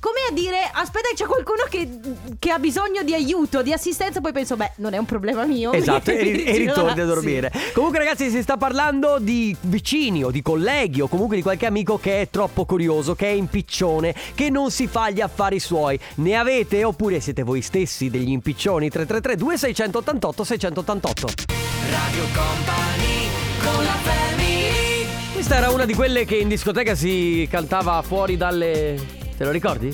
Come 0.00 0.20
a 0.28 0.32
dire, 0.32 0.68
aspetta, 0.72 1.08
c'è 1.14 1.24
qualcuno 1.26 1.64
che, 1.68 1.88
che 2.38 2.50
ha 2.50 2.58
bisogno 2.58 3.02
di 3.02 3.14
aiuto, 3.14 3.62
di 3.62 3.72
assistenza, 3.72 4.20
poi 4.20 4.32
penso, 4.32 4.56
beh, 4.56 4.72
non 4.76 4.94
è 4.94 4.98
un 4.98 5.06
problema 5.06 5.44
mio. 5.44 5.72
Esatto, 5.72 6.10
e, 6.10 6.44
e 6.44 6.52
Sì. 6.52 6.58
ritorni 6.66 7.00
a 7.00 7.04
dormire. 7.04 7.52
Comunque, 7.72 7.98
ragazzi, 7.98 8.30
si 8.30 8.42
sta 8.42 8.56
parlando 8.56 9.18
di 9.20 9.56
vicini 9.62 10.22
o 10.24 10.30
di 10.30 10.42
colleghi 10.42 11.00
o 11.00 11.08
comunque 11.08 11.36
di 11.36 11.42
qualche 11.42 11.66
amico 11.66 11.98
che 11.98 12.20
è 12.22 12.28
troppo 12.30 12.64
curioso, 12.64 13.14
che 13.14 13.26
è 13.26 13.32
impiccione, 13.32 14.14
che 14.34 14.50
non 14.50 14.70
si 14.70 14.86
fa 14.86 15.10
gli 15.10 15.20
affari 15.20 15.58
suoi. 15.58 15.98
Ne 16.16 16.36
avete 16.36 16.84
oppure 16.84 17.20
siete 17.20 17.42
voi 17.42 17.62
stessi 17.62 18.10
degli 18.10 18.30
impiccioni? 18.30 18.88
333 18.88 19.36
2688 19.36 20.44
688 20.44 21.26
Radio 21.90 22.24
Company 22.34 23.28
con 23.62 23.84
la 23.84 23.92
family 24.02 25.06
Questa 25.32 25.56
era 25.56 25.70
una 25.70 25.84
di 25.84 25.94
quelle 25.94 26.24
che 26.24 26.36
in 26.36 26.48
discoteca 26.48 26.94
si 26.94 27.46
cantava 27.50 28.02
fuori 28.02 28.36
dalle. 28.36 29.17
Te 29.38 29.44
lo 29.44 29.52
ricordi? 29.52 29.86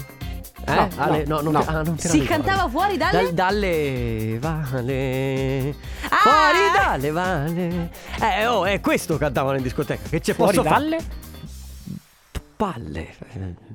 Eh? 0.66 0.74
No, 0.74 0.88
Ale- 0.96 1.24
no, 1.26 1.42
non 1.42 1.52
no. 1.52 1.62
te- 1.62 1.70
ah, 1.70 1.82
non 1.82 1.96
te 1.96 2.08
Si 2.08 2.22
cantava 2.22 2.66
fuori 2.66 2.96
dalle... 2.96 3.24
Dal- 3.24 3.34
dalle 3.34 4.38
valle 4.38 5.74
Ah! 6.08 6.16
Fuori 6.16 6.58
dalle 6.74 7.10
valle 7.10 7.90
Eh 8.22 8.46
oh 8.46 8.64
è 8.64 8.80
questo 8.80 9.18
cantavano 9.18 9.58
in 9.58 9.62
discoteca 9.62 10.08
Che 10.08 10.20
c'è 10.22 10.32
Fuori 10.32 10.62
dalle? 10.62 10.96
Palle 12.56 13.14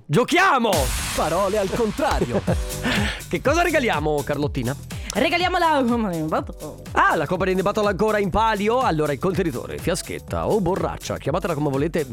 Giochiamo 0.07 0.71
Parole 1.15 1.59
al 1.59 1.69
contrario. 1.69 2.41
Che 3.29 3.41
cosa 3.41 3.61
regaliamo 3.61 4.23
Carlottina? 4.23 4.75
Regaliamo 5.11 5.57
la... 5.57 5.83
Ah 6.91 7.15
la 7.15 7.25
Company 7.25 7.55
di 7.55 7.63
Battle 7.63 7.87
ancora 7.87 8.19
in 8.19 8.29
palio? 8.29 8.81
Allora 8.81 9.11
il 9.11 9.17
contenitore 9.17 9.79
Fiaschetta 9.79 10.47
o 10.47 10.61
borraccia 10.61 11.17
Chiamatela 11.17 11.55
come 11.55 11.71
volete. 11.71 12.05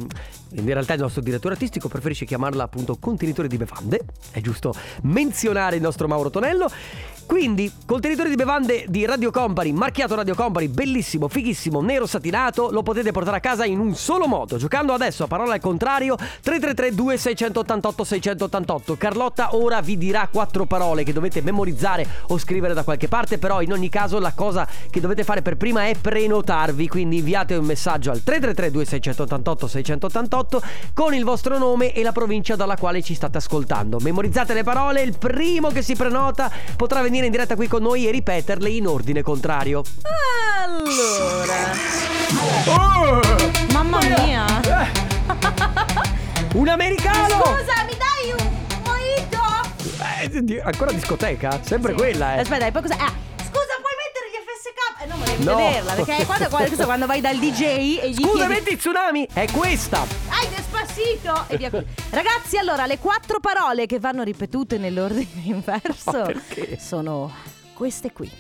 In 0.53 0.65
realtà 0.65 0.95
il 0.95 1.01
nostro 1.01 1.21
direttore 1.21 1.55
artistico 1.55 1.89
preferisce 1.89 2.25
chiamarla 2.25 2.63
appunto 2.63 2.97
contenitore 2.99 3.49
di 3.49 3.59
bevande. 3.59 4.01
È 4.31 4.41
giusto 4.41 4.75
menzionare 5.03 5.77
il 5.77 5.83
nostro 5.83 6.09
Mauro 6.09 6.31
Tonello 6.31 6.71
quindi, 7.27 7.71
contenitore 7.85 8.29
di 8.29 8.37
bevande 8.37 8.85
di 8.87 9.05
Radio 9.05 9.33
Company, 9.33 9.73
marchiato 9.73 10.15
Radio 10.15 10.37
Company, 10.37 10.69
bellissimo, 10.69 11.27
fighissimo, 11.27 11.81
nero 11.81 12.07
satinato, 12.07 12.71
lo 12.71 12.85
potete 12.85 13.11
portare 13.11 13.39
a 13.39 13.41
casa 13.41 13.65
in 13.65 13.81
un 13.81 13.97
solo 13.97 14.29
modo, 14.29 14.57
giocando 14.57 14.93
adesso 14.93 15.25
a 15.25 15.27
parola 15.27 15.55
al 15.55 15.61
contrario 15.61 16.15
333 16.15 16.95
2688 16.95 18.05
688. 18.05 18.97
Carlotta 18.97 19.57
ora 19.57 19.81
vi 19.81 19.99
dirà 19.99 20.29
quattro 20.31 20.67
parole 20.67 21.03
che 21.03 21.13
dovete 21.13 21.43
memorizzare 21.43 22.07
o 22.29 22.39
scrivere 22.39 22.75
da 22.75 22.85
qualche 22.85 23.09
parte, 23.09 23.39
però 23.39 23.61
in 23.61 23.73
ogni 23.73 23.89
caso 23.89 24.21
la 24.21 24.33
cosa 24.33 24.67
che 24.89 25.01
dovete 25.01 25.25
fare 25.25 25.43
per 25.43 25.57
prima 25.57 25.87
è 25.87 25.97
prenotarvi, 26.01 26.87
quindi 26.87 27.19
inviate 27.19 27.57
un 27.57 27.65
messaggio 27.65 28.13
al 28.13 28.23
333 28.23 28.71
2688 28.71 29.67
688 29.67 30.63
con 30.95 31.13
il 31.13 31.25
vostro 31.25 31.59
nome 31.59 31.93
e 31.93 32.05
la 32.05 32.13
provincia 32.13 32.55
dalla 32.55 32.77
quale 32.77 33.03
ci 33.03 33.15
state 33.15 33.39
ascoltando. 33.39 33.99
Memorizzate 33.99 34.55
le 34.55 34.63
parole, 34.63 35.03
il 35.03 35.19
primo 35.19 35.71
che 35.71 35.83
si 35.83 35.97
prenota 35.97 36.51
potrà 36.77 37.03
venire 37.03 37.15
in 37.25 37.31
diretta 37.31 37.57
qui 37.57 37.67
con 37.67 37.83
noi 37.83 38.07
e 38.07 38.11
ripeterle 38.11 38.69
in 38.69 38.87
ordine 38.87 39.23
contrario. 39.23 39.83
Allora... 40.63 41.75
Mamma 43.73 43.99
mia! 43.99 44.45
Un 46.55 46.69
americano! 46.69 47.43
Scusa, 47.43 47.85
mi 47.87 47.97
dai 47.97 48.33
un 48.37 48.51
mojito? 48.85 49.41
Eh, 50.53 50.63
ancora 50.65 50.93
discoteca? 50.93 51.61
Sempre 51.63 51.95
quella, 51.95 52.35
eh. 52.37 52.41
Aspetta, 52.41 52.67
e 52.67 52.73
poi 52.73 52.83
cosa... 52.83 52.97
Ah, 52.99 53.13
Eh, 55.07 55.09
no, 55.09 55.17
ma 55.17 55.25
devi 55.25 55.45
No. 55.45 55.57
vederla, 55.57 55.93
perché 55.95 56.25
quando, 56.27 56.49
quando, 56.49 56.85
quando 56.85 57.07
vai 57.07 57.21
dal 57.21 57.37
DJ 57.39 57.63
e 58.01 58.11
gli 58.11 58.15
Scusa, 58.15 58.47
chiedi... 58.47 58.53
metti 58.53 58.77
tsunami! 58.77 59.29
È 59.33 59.47
questa! 59.53 60.01
Hai 60.29 60.49
despacito! 60.49 61.45
E 61.49 61.57
via 61.57 61.71
così. 61.71 61.85
Ragazzi, 62.11 62.59
allora, 62.59 62.87
le 62.87 62.99
quattro 62.99 63.39
parole 63.41 63.87
che 63.87 63.99
vanno 64.01 64.23
ripetute 64.25 64.79
nell'ordine 64.79 65.29
inverso 65.45 66.33
sono 66.79 67.33
queste 67.73 68.11
qui. 68.13 68.31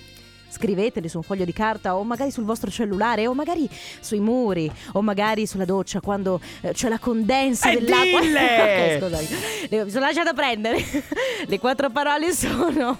Scrivetele 0.48 1.08
su 1.08 1.18
un 1.18 1.22
foglio 1.22 1.44
di 1.44 1.52
carta 1.52 1.96
o 1.96 2.02
magari 2.04 2.30
sul 2.30 2.44
vostro 2.44 2.70
cellulare 2.70 3.26
o 3.26 3.34
magari 3.34 3.68
sui 4.00 4.20
muri 4.20 4.70
o 4.92 5.02
magari 5.02 5.46
sulla 5.46 5.66
doccia 5.66 6.00
quando 6.00 6.40
eh, 6.62 6.72
c'è 6.72 6.88
la 6.88 6.98
condensa 6.98 7.70
Eh, 7.70 7.78
dell'acqua. 7.80 8.20
dille! 8.20 8.96
ok, 8.96 9.02
scusami. 9.02 9.84
Mi 9.84 9.90
sono 9.90 10.04
lasciata 10.06 10.32
prendere. 10.32 10.82
Le 11.46 11.58
quattro 11.58 11.90
parole 11.90 12.32
sono 12.32 12.98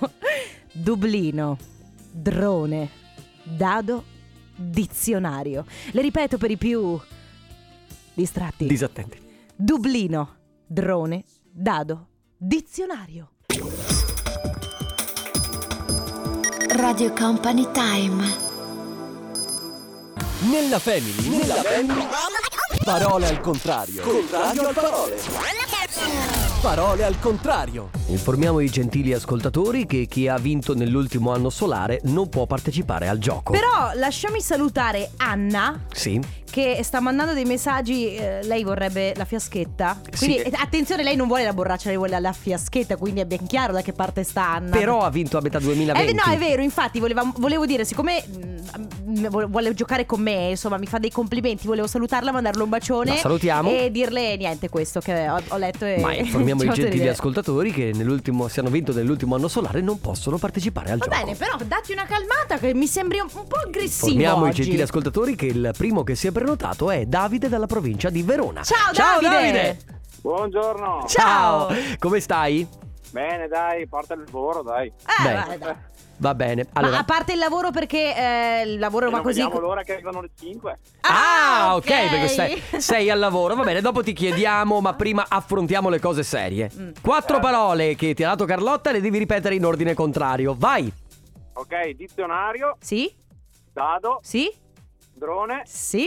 Dublino, 0.73 1.57
drone, 2.11 2.91
dado, 3.47 4.05
dizionario. 4.55 5.65
Le 5.93 6.01
ripeto 6.03 6.39
per 6.39 6.51
i 6.51 6.57
più 6.57 6.99
distratti. 8.15 8.67
Disattenti. 8.67 9.21
Dublino, 9.55 10.37
drone, 10.67 11.25
dado, 11.51 12.09
dizionario. 12.37 13.31
Radio 16.69 17.13
Company 17.13 17.71
Time. 17.73 18.45
Nella 20.51 20.79
family. 20.79 21.29
Nella 21.29 21.55
family. 21.55 22.07
Parole 22.85 23.29
al 23.29 23.41
contrario. 23.41 24.03
Contrario 24.03 24.69
al 24.69 24.75
parole. 24.75 25.17
Parole 25.17 26.36
al 26.63 27.19
contrario. 27.21 27.91
Informiamo 28.09 28.59
i 28.61 28.69
gentili 28.69 29.13
ascoltatori 29.13 29.87
che 29.87 30.07
chi 30.07 30.27
ha 30.27 30.37
vinto 30.37 30.75
nell'ultimo 30.75 31.33
anno 31.33 31.49
solare 31.51 32.01
non 32.05 32.29
può 32.29 32.47
partecipare 32.47 33.07
al 33.09 33.19
gioco. 33.19 33.53
Però 33.53 33.91
lasciami 33.95 34.41
salutare 34.41 35.11
Anna 35.19 35.85
Sì. 35.93 36.21
che 36.51 36.81
sta 36.83 36.99
mandando 37.01 37.35
dei 37.35 37.45
messaggi, 37.45 38.17
eh, 38.17 38.41
lei 38.45 38.65
vorrebbe 38.65 39.13
la 39.17 39.25
fiaschetta. 39.25 40.01
Quindi 40.19 40.39
Sì. 40.39 40.43
eh, 40.45 40.51
attenzione, 40.55 41.03
lei 41.05 41.15
non 41.15 41.29
vuole 41.29 41.45
la 41.45 41.53
borraccia, 41.53 41.89
lei 41.89 41.99
vuole 41.99 42.19
la 42.19 42.33
fiaschetta, 42.33 42.97
quindi 42.97 43.21
è 43.21 43.27
ben 43.27 43.47
chiaro 43.47 43.73
da 43.73 43.83
che 43.83 43.93
parte 43.93 44.25
sta 44.25 44.49
Anna. 44.55 44.71
Però 44.77 45.01
ha 45.03 45.11
vinto 45.11 45.39
a 45.39 45.41
metà 45.43 45.61
2020. 45.61 46.11
Eh, 46.11 46.15
no, 46.15 46.33
è 46.33 46.39
vero, 46.39 46.63
infatti 46.63 46.99
voleva- 46.99 47.31
volevo 47.37 47.65
dire, 47.67 47.85
siccome 47.85 48.25
mm, 48.27 49.27
vuole- 49.29 49.47
vuole 49.47 49.75
giocare 49.75 50.05
con 50.07 50.21
me, 50.21 50.49
insomma, 50.51 50.79
mi 50.79 50.87
fa 50.87 50.99
dei 50.99 51.11
complimenti, 51.13 51.67
volevo 51.67 51.87
salutarla, 51.87 52.33
mandarle 52.33 52.63
un 52.63 52.69
bacione. 52.71 53.11
La 53.11 53.17
salutiamo. 53.17 53.71
E 53.71 53.91
dirle 53.93 54.37
niente 54.37 54.69
questo 54.69 54.99
che 55.01 55.29
ho, 55.29 55.41
ho 55.49 55.57
letto 55.59 55.85
e... 55.85 55.99
Ma 56.01 56.15
informiamo 56.51 56.63
i 56.63 56.75
gentili 56.75 56.91
ridere. 56.91 57.11
ascoltatori 57.11 57.73
che 57.73 57.93
nell'ultimo, 57.95 58.49
se 58.49 58.61
hanno 58.61 58.71
vinto 58.71 58.93
nell'ultimo 58.93 59.35
anno 59.35 59.49
solare 59.49 59.81
non 59.81 60.01
possono 60.01 60.39
partecipare 60.39 60.93
al 60.93 60.99
Va 60.99 61.07
gioco. 61.07 61.17
bene, 61.17 61.37
però 61.37 61.57
datti 61.65 61.93
una 61.93 62.05
calmata 62.05 62.59
che 62.59 62.75
mi 62.75 62.87
sembri 62.87 63.19
un, 63.19 63.29
un 63.33 63.47
po' 63.47 63.57
aggressivo 63.57 64.07
Informiamo 64.07 64.47
i 64.47 64.53
gentili 64.53 64.83
ascoltatori 64.83 65.35
che 65.35 65.47
il 65.47 65.73
primo 65.77 66.03
che 66.05 66.15
si 66.15 66.27
è 66.27 66.33
prenotato 66.33 66.91
è 66.91 67.05
Davide 67.07 67.49
dalla 67.49 67.67
provincia 67.67 68.11
di 68.11 68.23
Verona. 68.23 68.63
Ciao, 68.63 68.93
Ciao 68.93 69.21
Davide! 69.21 69.79
Buongiorno. 70.21 71.05
Ciao! 71.07 71.69
Come 71.99 72.21
stai? 72.21 72.67
Bene, 73.11 73.49
dai, 73.49 73.87
porta 73.87 74.15
il 74.15 74.23
lavoro, 74.25 74.63
dai. 74.63 74.89
Eh, 74.89 75.23
Beh, 75.23 75.33
vabbè, 75.33 75.59
dai. 75.59 75.75
Va 76.19 76.35
bene. 76.35 76.67
Ma 76.73 76.81
Allora, 76.81 76.99
a 76.99 77.05
parte 77.05 77.33
il 77.33 77.39
lavoro 77.39 77.71
perché 77.71 78.15
eh, 78.17 78.63
il 78.65 78.79
lavoro 78.79 79.07
E 79.07 79.11
va 79.11 79.17
non 79.17 79.25
così... 79.25 79.41
vediamo 79.41 79.61
l'ora 79.61 79.83
che 79.83 79.93
arrivano 79.93 80.23
le 80.23 80.31
5. 80.39 80.79
Ah, 81.03 81.75
ok, 81.75 81.85
ok. 81.85 82.09
perché 82.11 82.29
sei, 82.29 82.63
sei 82.81 83.11
al 83.11 83.19
lavoro. 83.19 83.55
Va 83.55 83.63
bene, 83.65 83.81
dopo 83.81 84.03
ti 84.03 84.13
chiediamo, 84.15 84.81
ma 84.81 84.95
prima 84.95 85.27
affrontiamo 85.29 85.89
le 85.91 86.01
cose 86.01 86.23
serie. 86.23 86.71
Mm. 86.75 86.91
Quattro 87.03 87.39
parole 87.39 87.95
che 87.97 88.15
ti 88.15 88.25
ha 88.25 88.29
dato 88.29 88.45
Carlotta 88.47 88.93
le 88.93 89.01
devi 89.01 89.19
ripetere 89.19 89.55
in 89.55 89.65
ordine 89.65 89.93
contrario. 89.95 90.55
Vai. 90.57 90.91
Ok, 91.55 91.91
dizionario, 91.91 92.77
Sì? 92.81 93.13
dado, 93.73 94.21
Sì? 94.23 94.51
drone 95.15 95.63
Sì? 95.65 96.07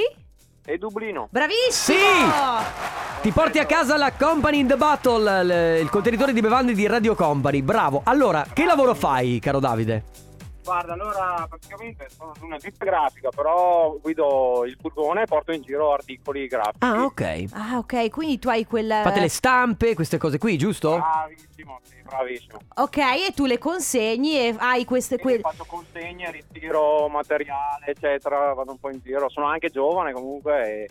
E 0.65 0.77
Dublino. 0.77 1.27
Bravissimo! 1.29 1.97
Sì! 1.97 3.21
Ti 3.21 3.31
porti 3.31 3.59
a 3.59 3.65
casa 3.65 3.97
la 3.97 4.13
Company 4.13 4.59
in 4.59 4.67
the 4.67 4.77
Battle, 4.77 5.79
il 5.81 5.89
contenitore 5.89 6.31
di 6.31 6.39
bevande 6.41 6.73
di 6.73 6.87
Radio 6.87 7.15
Company. 7.15 7.61
Bravo. 7.61 8.01
Allora, 8.05 8.45
che 8.53 8.65
lavoro 8.65 8.93
fai, 8.93 9.39
caro 9.39 9.59
Davide? 9.59 10.03
Guarda, 10.69 10.93
allora 10.93 11.47
praticamente 11.49 12.07
sono 12.15 12.31
su 12.37 12.45
una 12.45 12.57
ditta 12.57 12.85
grafica, 12.85 13.29
però 13.29 13.97
guido 13.99 14.65
il 14.65 14.77
furgone 14.79 15.23
e 15.23 15.25
porto 15.25 15.51
in 15.51 15.63
giro 15.63 15.93
articoli 15.93 16.45
grafici. 16.45 16.77
Ah, 16.81 17.05
ok. 17.05 17.45
Ah, 17.53 17.77
ok, 17.79 18.09
quindi 18.11 18.37
tu 18.37 18.49
hai 18.49 18.65
quel... 18.67 18.87
Fate 19.01 19.19
le 19.19 19.29
stampe, 19.29 19.95
queste 19.95 20.19
cose 20.19 20.37
qui, 20.37 20.59
giusto? 20.59 20.99
Bravissimo, 20.99 21.79
sì, 21.81 21.95
bravissimo. 22.03 22.59
Ok, 22.75 22.97
e 22.97 23.31
tu 23.33 23.47
le 23.47 23.57
consegni 23.57 24.37
e 24.37 24.55
hai 24.59 24.85
queste... 24.85 25.17
Quindi 25.17 25.41
que- 25.41 25.49
faccio 25.49 25.65
consegne, 25.67 26.29
ritiro 26.29 27.07
materiale, 27.07 27.87
eccetera, 27.87 28.53
vado 28.53 28.69
un 28.69 28.79
po' 28.79 28.91
in 28.91 28.99
giro. 29.03 29.27
Sono 29.27 29.47
anche 29.47 29.71
giovane 29.71 30.13
comunque 30.13 30.83
e 30.83 30.89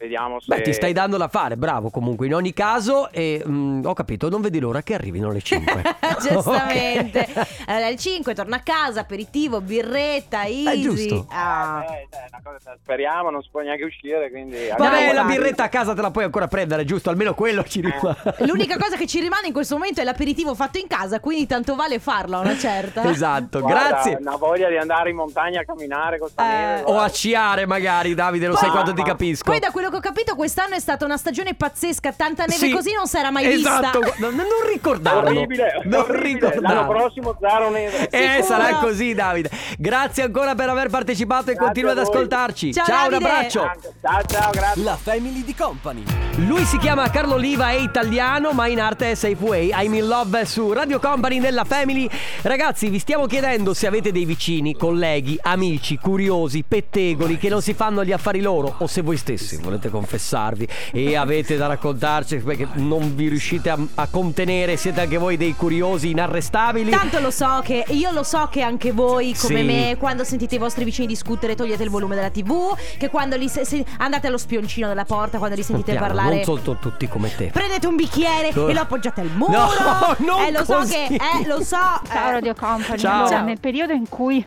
vediamo 0.00 0.40
se... 0.40 0.46
Beh, 0.54 0.62
ti 0.62 0.72
stai 0.72 0.92
dando 0.94 1.18
da 1.18 1.28
fare, 1.28 1.56
bravo 1.58 1.90
comunque. 1.90 2.26
In 2.26 2.34
ogni 2.34 2.54
caso, 2.54 3.10
e, 3.10 3.42
mm, 3.46 3.84
ho 3.84 3.92
capito, 3.92 4.30
non 4.30 4.40
vedi 4.40 4.58
l'ora 4.58 4.82
che 4.82 4.94
arrivino 4.94 5.30
le 5.30 5.42
5. 5.42 5.82
Giustamente. 6.26 7.28
Allora, 7.66 7.86
alle 7.86 7.96
5 7.96 8.34
torno 8.34 8.54
a 8.54 8.60
casa, 8.60 9.00
aperitivo, 9.00 9.60
birretta, 9.60 10.44
easy. 10.46 10.80
giusto. 10.82 11.26
Ah. 11.30 11.84
Eh, 11.86 12.08
una 12.32 12.40
cosa- 12.42 12.76
speriamo, 12.82 13.30
non 13.30 13.42
si 13.42 13.48
può 13.50 13.60
neanche 13.60 13.84
uscire, 13.84 14.30
quindi... 14.30 14.56
Vabbè, 14.76 15.12
la 15.12 15.24
birretta 15.24 15.64
a 15.64 15.68
casa 15.68 15.94
te 15.94 16.00
la 16.00 16.10
puoi 16.10 16.24
ancora 16.24 16.48
prendere, 16.48 16.84
giusto? 16.84 17.10
Almeno 17.10 17.34
quello 17.34 17.62
ci 17.64 17.80
rimane. 17.82 18.16
L'unica 18.46 18.76
cosa 18.78 18.96
che 18.96 19.06
ci 19.06 19.20
rimane 19.20 19.48
in 19.48 19.52
questo 19.52 19.74
momento 19.76 20.00
è 20.00 20.04
l'aperitivo 20.04 20.54
fatto 20.54 20.78
in 20.78 20.86
casa, 20.86 21.20
quindi 21.20 21.46
tanto 21.46 21.74
vale 21.76 21.98
farlo 21.98 22.36
a 22.36 22.40
una 22.40 22.56
certa. 22.56 23.08
Esatto, 23.10 23.60
Guarda, 23.60 23.88
grazie. 23.88 24.16
Una 24.20 24.36
voglia 24.36 24.68
di 24.68 24.76
andare 24.78 25.10
in 25.10 25.16
montagna 25.16 25.60
a 25.60 25.64
camminare 25.64 26.18
con 26.18 26.28
sta 26.28 26.42
Eh. 26.42 26.56
neve. 26.76 26.82
O 26.90 26.98
a 26.98 27.08
sciare 27.08 27.66
magari, 27.66 28.14
Davide, 28.14 28.46
lo 28.46 28.56
sai 28.56 28.68
Ma- 28.68 28.74
quanto 28.74 28.94
ti 28.94 29.02
capisco. 29.02 29.50
Poi 29.50 29.58
da 29.60 29.70
quello 29.70 29.89
quello 29.90 30.02
che 30.02 30.08
ho 30.08 30.12
capito, 30.12 30.34
quest'anno 30.36 30.74
è 30.74 30.80
stata 30.80 31.04
una 31.04 31.16
stagione 31.16 31.54
pazzesca. 31.54 32.12
Tanta 32.12 32.44
neve 32.44 32.66
Sì, 32.66 32.70
così 32.70 32.92
non 32.92 33.06
si 33.06 33.16
era 33.18 33.30
mai 33.30 33.52
esatto, 33.52 33.98
vista. 34.00 34.16
No, 34.18 34.30
non 34.30 34.46
ricordarlo. 34.72 35.30
Orribile, 35.30 35.80
Non 35.84 36.00
orribile. 36.00 36.38
L'anno 36.40 36.54
ricordarlo. 36.54 36.92
prossimo 36.92 37.36
zero 37.40 37.70
neve. 37.70 38.08
Eh, 38.08 38.26
Sicuro. 38.40 38.42
sarà 38.44 38.74
così, 38.76 39.14
Davide. 39.14 39.50
Grazie 39.78 40.22
ancora 40.24 40.54
per 40.54 40.68
aver 40.68 40.88
partecipato 40.88 41.50
e 41.50 41.54
Grazie 41.54 41.64
continua 41.64 41.90
ad 41.92 41.98
ascoltarci. 41.98 42.72
Ciao, 42.72 42.84
Ciao 42.86 43.08
un 43.08 43.14
abbraccio. 43.14 43.70
Ciao, 44.00 44.22
ciao, 44.26 44.50
grazie. 44.50 44.82
La 44.82 44.96
Family 44.96 45.44
di 45.44 45.54
Company. 45.54 46.02
Lui 46.46 46.64
si 46.64 46.78
chiama 46.78 47.10
Carlo 47.10 47.34
Oliva, 47.34 47.70
è 47.70 47.74
italiano, 47.80 48.52
ma 48.52 48.66
in 48.66 48.80
arte 48.80 49.10
è 49.10 49.14
Safeway. 49.14 49.70
I'm 49.74 49.92
in 49.94 50.06
love 50.06 50.44
su 50.46 50.72
Radio 50.72 50.98
Company 51.00 51.38
nella 51.38 51.64
Family. 51.64 52.08
Ragazzi, 52.42 52.88
vi 52.88 52.98
stiamo 52.98 53.26
chiedendo 53.26 53.74
se 53.74 53.86
avete 53.86 54.12
dei 54.12 54.24
vicini, 54.24 54.76
colleghi, 54.76 55.38
amici, 55.42 55.98
curiosi, 55.98 56.64
pettegoli 56.66 57.36
che 57.36 57.48
non 57.48 57.60
si 57.60 57.74
fanno 57.74 58.04
gli 58.04 58.12
affari 58.12 58.40
loro 58.40 58.74
o 58.78 58.86
se 58.86 59.02
voi 59.02 59.16
stessi 59.16 59.56
volete 59.60 59.79
confessarvi 59.88 60.68
e 60.92 61.16
avete 61.16 61.56
da 61.56 61.66
raccontarci 61.66 62.36
perché 62.38 62.66
non 62.74 63.14
vi 63.14 63.28
riuscite 63.28 63.70
a, 63.70 63.78
a 63.94 64.08
contenere, 64.08 64.76
siete 64.76 65.00
anche 65.00 65.16
voi 65.18 65.36
dei 65.36 65.54
curiosi 65.54 66.10
inarrestabili. 66.10 66.90
Tanto 66.90 67.20
lo 67.20 67.30
so 67.30 67.60
che 67.64 67.84
io 67.88 68.10
lo 68.12 68.22
so 68.22 68.48
che 68.50 68.62
anche 68.62 68.92
voi 68.92 69.34
come 69.40 69.60
Sì. 69.60 69.64
me 69.64 69.96
quando 69.98 70.24
sentite 70.24 70.56
i 70.56 70.58
vostri 70.58 70.84
vicini 70.84 71.06
discutere 71.06 71.54
togliete 71.54 71.82
il 71.82 71.90
volume 71.90 72.14
della 72.14 72.30
TV, 72.30 72.76
che 72.98 73.08
quando 73.08 73.36
li 73.36 73.48
se- 73.48 73.64
se- 73.64 73.84
andate 73.98 74.26
allo 74.26 74.38
spioncino 74.38 74.88
della 74.88 75.04
porta 75.04 75.38
quando 75.38 75.56
li 75.56 75.62
sentite 75.62 75.92
Piano, 75.92 76.06
parlare 76.06 76.44
Non 76.44 76.44
sono 76.62 76.78
tutti 76.78 77.08
come 77.08 77.34
te. 77.34 77.50
Prendete 77.52 77.86
un 77.86 77.96
bicchiere 77.96 78.50
No. 78.52 78.68
e 78.68 78.74
lo 78.74 78.80
appoggiate 78.80 79.20
al 79.20 79.30
muro. 79.34 79.52
No, 79.52 80.16
non 80.26 80.42
eh, 80.44 80.50
lo 80.52 80.64
so 80.64 80.74
così. 80.78 80.92
che, 80.92 81.14
eh, 81.14 81.46
lo 81.46 81.62
so. 81.62 81.76
Ciao 81.76 82.28
eh. 82.28 82.32
Radio 82.32 82.54
Company. 82.54 82.98
Ciao. 82.98 83.12
Allora, 83.20 83.36
Ciao. 83.36 83.44
nel 83.44 83.60
periodo 83.60 83.92
in 83.92 84.08
cui 84.08 84.44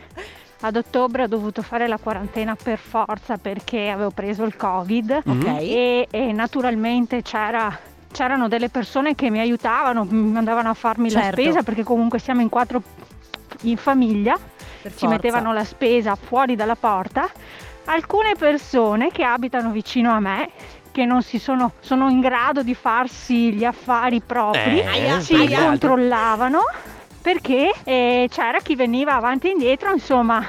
ad 0.60 0.76
ottobre 0.76 1.24
ho 1.24 1.26
dovuto 1.26 1.62
fare 1.62 1.86
la 1.86 1.98
quarantena 1.98 2.54
per 2.60 2.78
forza 2.78 3.36
perché 3.36 3.90
avevo 3.90 4.10
preso 4.10 4.44
il 4.44 4.56
Covid 4.56 5.22
Ok. 5.26 5.44
e, 5.46 6.06
e 6.10 6.32
naturalmente 6.32 7.22
c'era- 7.22 7.76
c'erano 8.10 8.48
delle 8.48 8.68
persone 8.70 9.14
che 9.14 9.28
mi 9.30 9.40
aiutavano, 9.40 10.06
mi 10.08 10.36
andavano 10.36 10.70
a 10.70 10.74
farmi 10.74 11.10
la 11.10 11.20
Certo. 11.22 11.40
spesa 11.40 11.62
perché 11.62 11.82
comunque 11.82 12.18
siamo 12.18 12.40
in 12.40 12.48
quattro 12.48 12.82
in 13.62 13.76
famiglia, 13.76 14.34
Per 14.34 14.92
ci 14.92 14.98
forza. 14.98 15.08
mettevano 15.08 15.52
la 15.52 15.64
spesa 15.64 16.14
fuori 16.14 16.54
dalla 16.54 16.76
porta. 16.76 17.28
Alcune 17.86 18.34
persone 18.38 19.10
che 19.10 19.24
abitano 19.24 19.70
vicino 19.70 20.10
a 20.12 20.20
me 20.20 20.48
che 20.92 21.04
non 21.04 21.22
si 21.22 21.38
sono, 21.40 21.72
sono 21.80 22.08
in 22.08 22.20
grado 22.20 22.62
di 22.62 22.74
farsi 22.74 23.52
gli 23.52 23.64
affari 23.64 24.20
propri 24.20 24.78
Eh, 24.78 25.20
ci 25.22 25.34
aia. 25.34 25.64
controllavano 25.66 26.60
perché 27.24 27.72
eh, 27.84 28.28
c'era 28.30 28.60
chi 28.60 28.76
veniva 28.76 29.14
avanti 29.14 29.46
e 29.46 29.52
indietro 29.52 29.90
insomma 29.90 30.46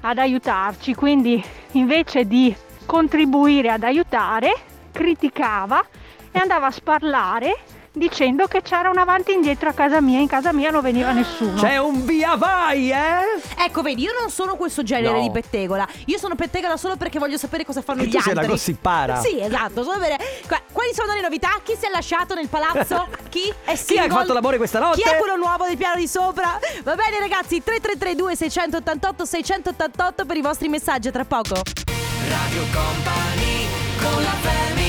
ad 0.00 0.16
aiutarci. 0.16 0.94
Quindi 0.94 1.44
invece 1.72 2.26
di 2.26 2.56
contribuire 2.86 3.68
ad 3.68 3.82
aiutare 3.82 4.54
criticava 4.90 5.84
e 6.30 6.38
andava 6.38 6.68
a 6.68 6.70
sparlare 6.70 7.58
dicendo 7.98 8.46
che 8.46 8.62
c'era 8.62 8.88
un 8.90 8.98
avanti 8.98 9.32
e 9.32 9.34
indietro 9.34 9.68
a 9.68 9.72
casa 9.72 10.00
mia 10.00 10.20
in 10.20 10.26
casa 10.28 10.52
mia 10.52 10.70
non 10.70 10.80
veniva 10.80 11.12
nessuno 11.12 11.60
C'è 11.60 11.76
un 11.78 12.04
via 12.04 12.36
vai, 12.36 12.90
eh? 12.90 13.40
Ecco, 13.58 13.82
vedi, 13.82 14.02
io 14.02 14.12
non 14.18 14.30
sono 14.30 14.54
questo 14.56 14.82
genere 14.82 15.16
No. 15.18 15.22
di 15.22 15.30
pettegola. 15.30 15.86
Io 16.06 16.18
sono 16.18 16.34
pettegola 16.34 16.76
solo 16.76 16.96
perché 16.96 17.18
voglio 17.18 17.36
sapere 17.36 17.64
cosa 17.64 17.82
fanno 17.82 18.02
E 18.02 18.06
gli 18.06 18.10
tu 18.12 18.20
sei 18.20 18.30
altri. 18.32 18.46
la 18.46 18.52
gossipara. 18.52 19.20
Sì, 19.20 19.40
esatto. 19.40 19.82
Solo 19.82 19.98
per... 19.98 20.16
Qua- 20.46 20.62
Quali 20.72 20.92
sono 20.94 21.12
le 21.14 21.20
novità? 21.20 21.48
Chi 21.64 21.74
si 21.78 21.86
è 21.86 21.90
lasciato 21.90 22.34
nel 22.34 22.48
palazzo? 22.48 23.08
Chi 23.28 23.52
è 23.64 23.74
Chi 23.76 23.98
ha 23.98 24.08
fatto 24.08 24.32
l'amore 24.32 24.56
questa 24.58 24.78
notte? 24.78 25.00
Chi 25.02 25.08
è 25.08 25.16
quello 25.18 25.36
nuovo 25.36 25.64
del 25.66 25.76
piano 25.76 25.96
di 25.96 26.06
sopra? 26.06 26.58
Va 26.84 26.94
bene, 26.94 27.18
ragazzi. 27.18 27.62
3332 27.62 28.36
688 28.36 29.24
688 29.24 30.24
per 30.24 30.36
i 30.36 30.40
vostri 30.40 30.68
messaggi. 30.68 31.08
a 31.08 31.10
Tra 31.12 31.24
poco. 31.24 31.54
Radio 32.28 32.62
Company 32.72 33.66
con 34.00 34.22
la 34.22 34.30
family 34.40 34.87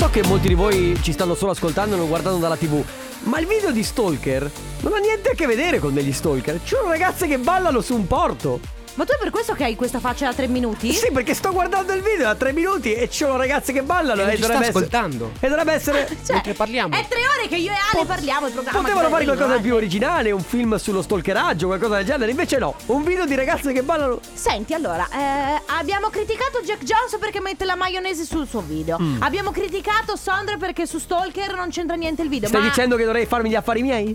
So 0.00 0.08
che 0.08 0.22
molti 0.22 0.48
di 0.48 0.54
voi 0.54 0.98
ci 1.02 1.12
stanno 1.12 1.34
solo 1.34 1.50
ascoltando 1.50 1.94
e 1.94 1.98
non 1.98 2.08
guardando 2.08 2.38
dalla 2.38 2.56
TV. 2.56 2.82
Ma 3.24 3.38
il 3.38 3.46
video 3.46 3.70
di 3.70 3.82
Stalker 3.82 4.50
non 4.80 4.94
ha 4.94 4.96
niente 4.96 5.28
a 5.28 5.34
che 5.34 5.44
vedere 5.44 5.78
con 5.78 5.92
degli 5.92 6.10
stalker. 6.10 6.58
Ci 6.64 6.74
sono 6.74 6.88
ragazze 6.88 7.26
che 7.26 7.36
ballano 7.36 7.82
su 7.82 7.94
un 7.94 8.06
porto. 8.06 8.79
Ma 9.00 9.06
tu 9.06 9.14
è 9.14 9.16
per 9.18 9.30
questo 9.30 9.54
che 9.54 9.64
hai 9.64 9.76
questa 9.76 9.98
faccia 9.98 10.26
da 10.26 10.34
tre 10.34 10.46
minuti? 10.46 10.92
Sì, 10.92 11.10
perché 11.10 11.32
sto 11.32 11.52
guardando 11.52 11.94
il 11.94 12.02
video 12.02 12.26
da 12.26 12.34
tre 12.34 12.52
minuti 12.52 12.92
e 12.92 13.08
ci 13.08 13.24
sono 13.24 13.38
ragazze 13.38 13.72
che 13.72 13.82
ballano. 13.82 14.20
E 14.20 14.34
e 14.34 14.36
dovrebbe 14.36 14.66
essere- 14.66 14.68
ascoltando. 14.68 15.32
E 15.40 15.48
dovrebbe 15.48 15.72
essere. 15.80 16.06
Cioè, 16.06 16.34
Mentre 16.34 16.52
parliamo. 16.52 16.94
È 16.94 17.06
tre 17.08 17.20
ore 17.20 17.48
che 17.48 17.56
io 17.56 17.72
e 17.72 17.76
Ale 17.94 18.04
parliamo 18.04 18.48
il 18.48 18.52
programma. 18.52 18.78
Potevano 18.78 19.08
fare 19.08 19.24
qualcosa 19.24 19.56
di 19.56 19.62
più 19.62 19.74
originale, 19.74 20.32
un 20.32 20.42
film 20.42 20.76
sullo 20.76 21.00
stalkeraggio, 21.00 21.68
qualcosa 21.68 21.96
del 21.96 22.04
genere. 22.04 22.30
Invece 22.30 22.58
no, 22.58 22.74
un 22.88 23.02
video 23.02 23.24
di 23.24 23.34
ragazze 23.34 23.72
che 23.72 23.82
ballano. 23.82 24.20
Senti, 24.34 24.74
allora, 24.74 25.08
eh, 25.08 25.62
abbiamo 25.68 26.10
criticato 26.10 26.60
Jack 26.60 26.84
Johnson 26.84 27.20
perché 27.20 27.40
mette 27.40 27.64
la 27.64 27.76
maionese 27.76 28.26
sul 28.26 28.46
suo 28.46 28.60
video. 28.60 28.98
Mm. 29.00 29.22
Abbiamo 29.22 29.50
criticato 29.50 30.14
Sondra 30.14 30.58
perché 30.58 30.84
su 30.84 30.98
Stalker 30.98 31.54
non 31.54 31.70
c'entra 31.70 31.96
niente 31.96 32.20
il 32.20 32.28
video. 32.28 32.48
Stai 32.50 32.60
ma 32.60 32.68
dicendo 32.68 32.96
che 32.96 33.04
dovrei 33.04 33.24
farmi 33.24 33.48
gli 33.48 33.54
affari 33.54 33.80
miei? 33.80 34.14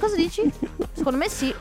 cosa 0.00 0.16
dici? 0.16 0.50
Secondo 0.94 1.18
me 1.18 1.28
sì. 1.28 1.54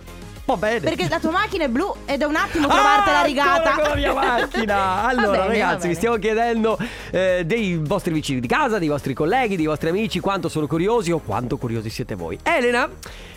Va 0.45 0.57
bene. 0.57 0.79
Perché 0.81 1.07
la 1.07 1.19
tua 1.19 1.31
macchina 1.31 1.63
è 1.63 1.69
blu 1.69 1.93
ed 2.05 2.21
è 2.21 2.25
un 2.25 2.35
attimo 2.35 2.67
trovarti 2.67 3.09
la 3.09 3.19
Ah, 3.19 3.23
rigata. 3.23 3.71
con 3.75 3.83
la 3.83 3.95
mia 3.95 4.13
macchina. 4.13 5.03
Allora, 5.05 5.43
bene, 5.43 5.59
ragazzi, 5.59 5.87
vi 5.87 5.95
stiamo 5.95 6.17
chiedendo 6.17 6.77
eh, 7.11 7.43
dei 7.45 7.77
vostri 7.77 8.11
vicini 8.13 8.41
di 8.41 8.47
casa, 8.47 8.77
dei 8.77 8.89
vostri 8.89 9.13
colleghi, 9.13 9.55
dei 9.55 9.65
vostri 9.65 9.89
amici, 9.89 10.19
quanto 10.19 10.49
sono 10.49 10.67
curiosi 10.67 11.11
o 11.11 11.19
quanto 11.19 11.57
curiosi 11.57 11.89
siete 11.89 12.15
voi. 12.15 12.37
Elena 12.43 12.89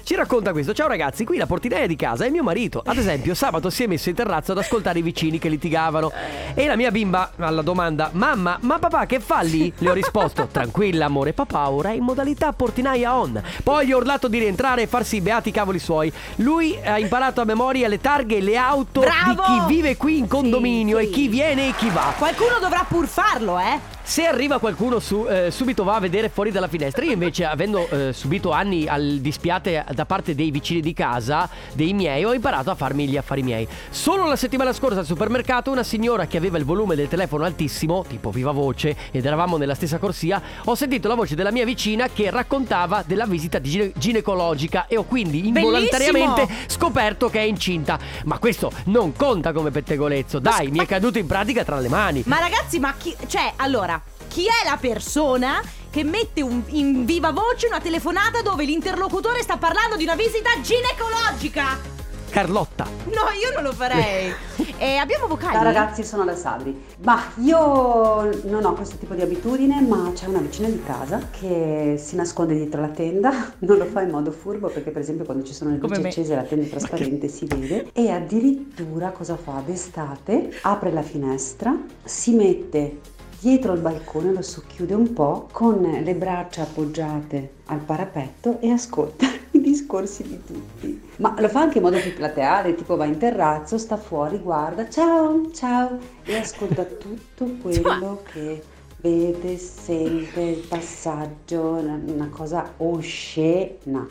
ci 0.03 0.15
racconta 0.17 0.51
questo. 0.53 0.73
Ciao 0.73 0.89
ragazzi, 0.89 1.25
qui 1.25 1.37
la 1.37 1.47
portineria 1.47 1.87
di 1.87 1.95
casa 1.97 2.25
è 2.25 2.29
mio 2.29 2.43
marito. 2.43 2.83
Ad 2.85 2.97
esempio, 2.97 3.35
sabato 3.35 3.71
si 3.71 3.85
è 3.85 3.87
messo 3.87 4.09
in 4.09 4.15
terrazzo 4.17 4.51
ad 4.53 4.59
ascoltare 4.59 4.99
i 4.99 5.03
vicini 5.03 5.39
che 5.39 5.49
litigavano. 5.49 6.11
E 6.55 6.67
la 6.67 6.75
mia 6.77 6.91
bimba 6.91 7.33
alla 7.39 7.63
domanda: 7.63 8.11
"Mamma, 8.13 8.59
ma 8.63 8.79
papà 8.81 9.07
che 9.07 9.21
fa 9.21 9.41
lì?" 9.43 9.73
Le 9.79 9.91
ho 9.91 9.93
risposto: 9.95 10.49
"Tranquilla, 10.51 11.05
amore, 11.07 11.33
papà 11.33 11.71
ora 11.71 11.91
è 11.91 11.95
in 11.95 12.03
modalità 12.03 12.53
portinaia 12.53 13.15
on". 13.17 13.41
Poi 13.63 13.87
gli 13.87 13.93
ho 13.93 13.99
urlato 13.99 14.27
di 14.27 14.39
rientrare 14.41 14.83
e 14.83 14.87
farsi 14.89 15.17
i 15.17 15.21
beati 15.21 15.51
cavoli 15.53 15.79
suoi. 15.79 16.13
Lui 16.37 16.77
ha 16.97 16.99
imparato 16.99 17.41
a 17.43 17.45
memoria 17.45 17.89
le 17.89 18.01
targhe 18.01 18.37
e 18.39 18.41
le 18.41 18.57
auto 18.57 19.01
Bravo! 19.01 19.31
di 19.31 19.37
chi 19.43 19.75
vive 19.75 19.97
qui 19.97 20.19
in 20.19 20.27
condominio 20.27 20.99
Sì, 20.99 21.05
e 21.05 21.07
sì. 21.09 21.13
chi 21.13 21.29
viene 21.29 21.69
e 21.69 21.75
chi 21.77 21.91
va. 21.91 22.15
Qualcuno 22.17 22.59
dovrà 22.61 22.85
pur 22.89 23.07
farlo, 23.07 23.59
eh. 23.59 23.79
Se 24.09 24.25
arriva 24.25 24.61
qualcuno 24.61 25.01
su, 25.01 25.27
eh, 25.29 25.51
subito 25.51 25.83
va 25.83 25.97
a 25.97 25.99
vedere 26.01 26.29
fuori 26.29 26.53
dalla 26.53 26.69
finestra. 26.69 27.05
Io 27.05 27.11
invece, 27.11 27.45
avendo 27.45 27.89
eh, 27.89 28.13
subito 28.13 28.53
anni 28.53 28.87
al 28.87 29.19
dispiate 29.21 29.85
da 29.93 30.07
parte 30.07 30.37
dei 30.37 30.53
vicini 30.53 30.81
di 30.81 30.93
casa, 30.93 31.51
dei 31.73 31.93
miei, 31.93 32.25
ho 32.25 32.33
imparato 32.33 32.71
a 32.71 32.77
farmi 32.77 33.09
gli 33.09 33.17
affari 33.17 33.43
miei. 33.43 33.67
Solo 33.91 34.27
la 34.27 34.37
settimana 34.37 34.73
scorsa 34.73 35.01
al 35.01 35.07
supermercato, 35.07 35.73
una 35.73 35.83
signora 35.83 36.27
che 36.29 36.37
aveva 36.37 36.57
il 36.57 36.65
volume 36.65 36.95
del 36.95 37.09
telefono 37.09 37.45
altissimo, 37.45 38.05
tipo 38.09 38.31
viva 38.31 38.53
voce, 38.53 38.97
ed 39.11 39.27
eravamo 39.27 39.57
nella 39.57 39.75
stessa 39.75 39.99
corsia, 39.99 40.41
ho 40.65 40.77
sentito 40.77 41.09
la 41.09 41.15
voce 41.15 41.35
della 41.35 41.51
mia 41.51 41.65
vicina 41.65 42.09
che 42.09 42.31
raccontava 42.31 43.03
della 43.05 43.27
visita 43.27 43.61
gine- 43.61 43.91
ginecologica 43.97 44.87
e 44.87 44.97
ho 44.97 45.05
quindi 45.05 45.49
involontariamente 45.49 46.47
scoperto 46.69 47.29
che 47.29 47.41
è 47.41 47.45
incinta. 47.45 47.99
Ma 48.27 48.39
questo 48.39 48.71
non 48.85 49.15
conta 49.17 49.53
come 49.53 49.73
pettegolezzo. 49.73 50.39
Dai, 50.39 50.71
mi 50.71 50.79
è 50.79 50.87
caduto 50.87 51.19
in 51.19 51.27
pratica 51.27 51.65
tra 51.65 51.81
le 51.81 51.89
mani. 51.89 52.23
Ma 52.27 52.39
ragazzi, 52.39 52.79
ma 52.79 52.95
chi. 52.97 53.13
Cioè, 53.27 53.55
allora, 53.57 53.96
chi 54.37 54.45
è 54.45 54.69
la 54.69 54.77
persona 54.79 55.63
che 55.89 56.05
mette 56.05 56.43
un- 56.43 56.63
in 56.67 57.07
viva 57.07 57.31
voce 57.33 57.69
una 57.69 57.81
telefonata 57.81 58.43
dove 58.43 58.67
l'interlocutore 58.67 59.41
sta 59.41 59.57
parlando 59.57 59.97
di 59.97 60.05
una 60.05 60.15
visita 60.15 60.51
ginecologica? 60.61 61.95
Carlotta. 62.29 62.85
No, 63.05 63.31
io 63.41 63.51
non 63.55 63.63
lo 63.63 63.73
farei. 63.73 64.31
e 64.77 64.97
abbiamo 64.97 65.27
vocali? 65.27 65.55
Ciao 65.55 65.63
ragazzi, 65.63 66.05
sono 66.05 66.21
Alessandri. 66.21 66.79
Ma 67.03 67.19
io 67.37 68.29
non 68.43 68.63
ho 68.67 68.75
questo 68.75 68.99
tipo 68.99 69.15
di 69.15 69.23
abitudine, 69.23 69.81
ma 69.81 70.13
c'è 70.15 70.27
una 70.27 70.41
vicina 70.41 70.69
di 70.69 70.83
casa 70.85 71.19
che 71.31 71.95
si 71.99 72.15
nasconde 72.17 72.57
dietro 72.57 72.83
la 72.83 72.89
tenda, 72.89 73.55
non 73.61 73.79
lo 73.79 73.87
fa 73.87 74.03
in 74.03 74.11
modo 74.11 74.33
furbo 74.33 74.69
perché 74.69 74.91
per 74.91 75.01
esempio 75.01 75.25
quando 75.25 75.45
ci 75.45 75.55
sono 75.55 75.71
le 75.71 75.79
Come 75.79 75.95
luci 75.97 76.03
me. 76.03 76.09
accese 76.11 76.35
la 76.35 76.43
tenda 76.43 76.67
è 76.67 76.69
trasparente 76.69 77.29
si 77.29 77.47
vede 77.47 77.89
e 77.95 78.11
addirittura 78.11 79.13
cosa 79.13 79.39
fa 79.39 79.63
d'estate? 79.65 80.59
Apre 80.61 80.93
la 80.93 81.01
finestra, 81.03 81.75
si 82.05 82.35
mette 82.35 83.15
dietro 83.47 83.75
il 83.75 83.81
balcone, 83.81 84.33
lo 84.33 84.43
socchiude 84.43 84.93
un 84.93 85.13
po' 85.13 85.47
con 85.53 85.81
le 85.81 86.15
braccia 86.17 86.63
appoggiate 86.63 87.53
al 87.67 87.79
parapetto 87.79 88.59
e 88.61 88.73
ascolta 88.73 89.25
i 89.53 89.61
discorsi 89.61 90.25
di 90.25 90.43
tutti. 90.45 91.01
Ma 91.19 91.33
lo 91.39 91.49
fa 91.49 91.61
anche 91.61 91.77
in 91.77 91.85
modo 91.85 92.01
più 92.01 92.13
plateale, 92.13 92.75
tipo 92.75 92.97
va 92.97 93.05
in 93.05 93.19
terrazzo, 93.19 93.79
sta 93.79 93.97
fuori, 93.97 94.39
guarda, 94.39 94.89
ciao, 94.89 95.49
ciao, 95.53 95.97
e 96.25 96.37
ascolta 96.37 96.83
tutto 96.83 97.45
quello 97.63 98.25
che 98.33 98.61
vede, 99.01 99.57
sente, 99.59 100.41
il 100.41 100.67
passaggio, 100.67 101.61
una, 101.63 102.01
una 102.05 102.29
cosa 102.29 102.73
oscena. 102.79 104.05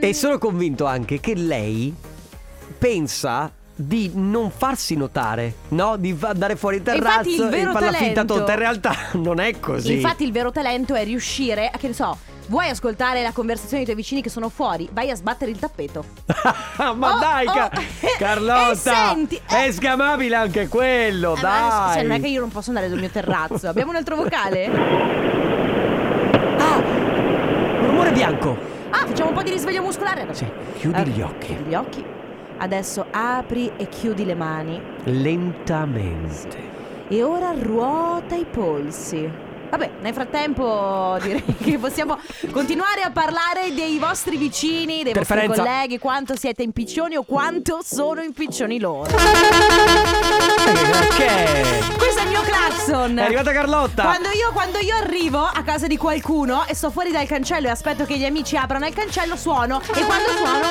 E 0.00 0.14
sono 0.14 0.38
convinto 0.38 0.86
anche 0.86 1.20
che 1.20 1.34
lei 1.34 1.94
pensa 2.78 3.52
di 3.82 4.10
non 4.14 4.50
farsi 4.50 4.94
notare, 4.94 5.54
no? 5.68 5.96
Di 5.96 6.14
andare 6.20 6.56
fuori 6.56 6.76
in 6.76 6.82
terrazzo 6.82 7.28
Infatti 7.30 7.34
il 7.34 7.48
vero 7.48 7.70
e 7.70 7.72
fare 7.72 7.86
la 7.86 7.92
finta 7.92 8.12
talento- 8.24 8.34
tonta. 8.36 8.52
In 8.52 8.58
realtà 8.58 8.94
non 9.18 9.40
è 9.40 9.58
così. 9.58 9.92
Infatti 9.94 10.24
il 10.24 10.32
vero 10.32 10.50
talento 10.52 10.94
è 10.94 11.04
riuscire, 11.04 11.68
a, 11.72 11.78
che 11.78 11.86
ne 11.88 11.94
so, 11.94 12.16
Vuoi 12.50 12.68
ascoltare 12.68 13.22
la 13.22 13.30
conversazione 13.30 13.76
dei 13.76 13.84
tuoi 13.84 13.96
vicini 13.96 14.22
che 14.22 14.28
sono 14.28 14.48
fuori? 14.48 14.88
Vai 14.92 15.08
a 15.08 15.14
sbattere 15.14 15.52
il 15.52 15.58
tappeto. 15.60 16.04
Ma 16.96 17.14
Oh, 17.14 17.18
dai, 17.20 17.46
oh, 17.46 17.52
Ca- 17.52 17.70
eh, 18.00 18.16
Carlotta! 18.18 18.72
e 18.72 18.74
senti, 18.74 19.36
eh. 19.48 19.66
È 19.66 19.70
sgamabile 19.70 20.34
anche 20.34 20.66
quello, 20.66 21.36
Eh, 21.36 21.42
ma 21.42 21.48
dai! 21.86 21.92
cioè, 21.94 22.02
non 22.02 22.10
è 22.16 22.20
che 22.20 22.26
io 22.26 22.40
non 22.40 22.48
posso 22.50 22.70
andare 22.70 22.88
sul 22.88 22.98
mio 22.98 23.08
terrazzo. 23.08 23.68
Abbiamo 23.68 23.90
un 23.92 23.96
altro 23.98 24.16
vocale? 24.16 24.68
Un 27.80 27.86
rumore 27.86 28.10
bianco. 28.12 28.56
Ah, 28.90 29.06
facciamo 29.06 29.28
un 29.30 29.34
po' 29.36 29.42
di 29.42 29.50
risveglio 29.50 29.82
muscolare. 29.82 30.26
Sì, 30.34 30.46
chiudi 30.78 31.00
Eh, 31.00 31.04
gli 31.06 31.20
occhi. 31.20 31.46
Chiudi 31.46 31.62
gli 31.70 31.74
occhi. 31.74 32.04
Adesso 32.62 33.06
apri 33.10 33.72
e 33.78 33.88
chiudi 33.88 34.26
le 34.26 34.34
mani. 34.34 34.78
Lentamente. 35.04 36.58
E 37.08 37.22
ora 37.22 37.52
ruota 37.58 38.34
i 38.34 38.44
polsi. 38.44 39.28
Vabbè, 39.70 39.90
nel 40.02 40.12
frattempo 40.12 41.16
direi 41.24 41.42
che 41.42 41.78
possiamo 41.78 42.18
continuare 42.50 43.00
a 43.00 43.10
parlare 43.12 43.72
dei 43.74 43.98
vostri 43.98 44.36
vicini, 44.36 45.02
dei 45.02 45.14
vostri 45.14 45.46
colleghi, 45.46 45.98
quanto 45.98 46.36
siete 46.36 46.62
impiccioni 46.62 47.16
o 47.16 47.22
quanto 47.22 47.80
sono 47.82 48.20
impiccioni 48.20 48.78
loro. 48.78 49.08
Che? 51.16 51.82
Questo 51.96 52.20
è 52.20 52.24
il 52.24 52.28
mio 52.28 52.42
clacson. 52.42 53.16
È 53.16 53.22
arrivata 53.22 53.52
Carlotta. 53.52 54.02
Quando 54.02 54.28
io, 54.28 54.52
quando 54.52 54.80
io 54.80 54.96
arrivo 54.96 55.38
a 55.40 55.62
casa 55.62 55.86
di 55.86 55.96
qualcuno 55.96 56.66
e 56.66 56.74
sto 56.74 56.90
fuori 56.90 57.10
dal 57.10 57.26
cancello 57.26 57.68
e 57.68 57.70
aspetto 57.70 58.04
che 58.04 58.18
gli 58.18 58.24
amici 58.26 58.58
aprano 58.58 58.86
il 58.86 58.92
cancello, 58.92 59.34
suono. 59.36 59.80
E 59.94 60.04
quando 60.04 60.28
suono. 60.28 60.66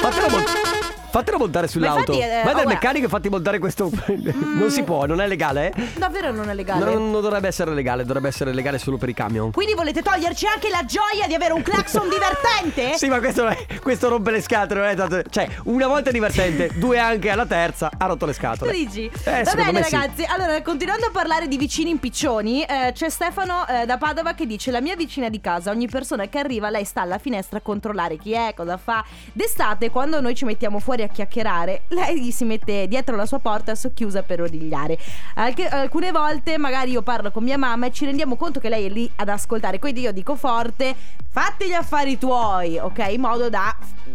Fatelo, 0.00 0.28
mon- 0.30 0.77
fatelo 1.10 1.38
montare 1.38 1.68
sull'auto. 1.68 2.12
eh, 2.12 2.42
Vai 2.44 2.54
dal 2.54 2.64
oh, 2.64 2.68
meccanico 2.68 3.06
e 3.06 3.08
fatti 3.08 3.28
montare 3.28 3.58
questo. 3.58 3.90
non 4.06 4.70
si 4.70 4.82
può, 4.82 5.06
non 5.06 5.20
è 5.20 5.26
legale. 5.26 5.72
eh? 5.74 5.88
Davvero 5.96 6.30
non 6.32 6.48
è 6.50 6.54
legale. 6.54 6.84
Non, 6.84 7.10
non 7.10 7.20
dovrebbe 7.22 7.48
essere 7.48 7.72
legale, 7.74 8.04
dovrebbe 8.04 8.28
essere 8.28 8.52
legale 8.52 8.78
solo 8.78 8.96
per 8.96 9.08
i 9.08 9.14
camion. 9.14 9.50
Quindi 9.52 9.74
volete 9.74 10.02
toglierci 10.02 10.46
anche 10.46 10.68
la 10.68 10.84
gioia 10.84 11.26
di 11.26 11.34
avere 11.34 11.52
un 11.52 11.62
clacson 11.62 12.08
divertente? 12.10 12.96
Sì, 12.96 13.08
ma 13.08 13.18
questo, 13.18 13.48
questo 13.82 14.08
rompe 14.08 14.30
le 14.30 14.40
scatole, 14.40 14.80
non 14.80 14.88
è 14.90 14.94
tanto. 14.94 15.22
Cioè, 15.28 15.48
una 15.64 15.86
volta 15.86 16.10
è 16.10 16.12
divertente, 16.12 16.70
due 16.78 16.98
anche 16.98 17.30
alla 17.30 17.46
terza, 17.46 17.90
ha 17.96 18.06
rotto 18.06 18.26
le 18.26 18.32
scatole. 18.32 18.72
dici? 18.72 19.10
Eh, 19.24 19.42
Va 19.42 19.54
bene 19.54 19.72
me 19.72 19.82
sì. 19.82 19.94
ragazzi, 19.94 20.24
allora 20.24 20.60
continuando 20.62 21.06
a 21.06 21.10
parlare 21.10 21.48
di 21.48 21.56
vicini 21.56 21.90
impiccioni 21.90 22.62
eh, 22.62 22.92
C'è 22.92 23.08
Stefano 23.08 23.66
eh, 23.66 23.86
da 23.86 23.96
Padova 23.98 24.34
che 24.34 24.46
dice 24.46 24.70
La 24.70 24.80
mia 24.80 24.96
vicina 24.96 25.28
di 25.28 25.40
casa, 25.40 25.70
ogni 25.70 25.88
persona 25.88 26.26
che 26.28 26.38
arriva 26.38 26.70
Lei 26.70 26.84
sta 26.84 27.02
alla 27.02 27.18
finestra 27.18 27.58
a 27.58 27.60
controllare 27.60 28.16
chi 28.16 28.32
è, 28.32 28.52
cosa 28.54 28.76
fa 28.76 29.04
D'estate 29.32 29.90
quando 29.90 30.20
noi 30.20 30.34
ci 30.34 30.44
mettiamo 30.44 30.78
fuori 30.78 30.97
a 31.02 31.08
chiacchierare 31.08 31.82
Lei 31.88 32.30
si 32.32 32.44
mette 32.44 32.88
dietro 32.88 33.16
la 33.16 33.26
sua 33.26 33.38
porta 33.38 33.74
socchiusa 33.74 34.22
per 34.22 34.42
odigliare 34.42 34.98
Alche- 35.34 35.68
Alcune 35.68 36.10
volte 36.10 36.58
magari 36.58 36.92
io 36.92 37.02
parlo 37.02 37.30
con 37.30 37.42
mia 37.42 37.58
mamma 37.58 37.86
E 37.86 37.92
ci 37.92 38.04
rendiamo 38.04 38.36
conto 38.36 38.60
che 38.60 38.68
lei 38.68 38.86
è 38.86 38.88
lì 38.88 39.10
ad 39.16 39.28
ascoltare. 39.28 39.78
Quindi 39.78 40.00
io 40.00 40.12
dico 40.12 40.36
forte 40.36 40.94
Fatti 41.40 41.66
gli 41.66 41.72
affari 41.72 42.18
tuoi, 42.18 42.78
ok? 42.78 43.06
In 43.10 43.20
modo 43.20 43.48
da 43.48 43.72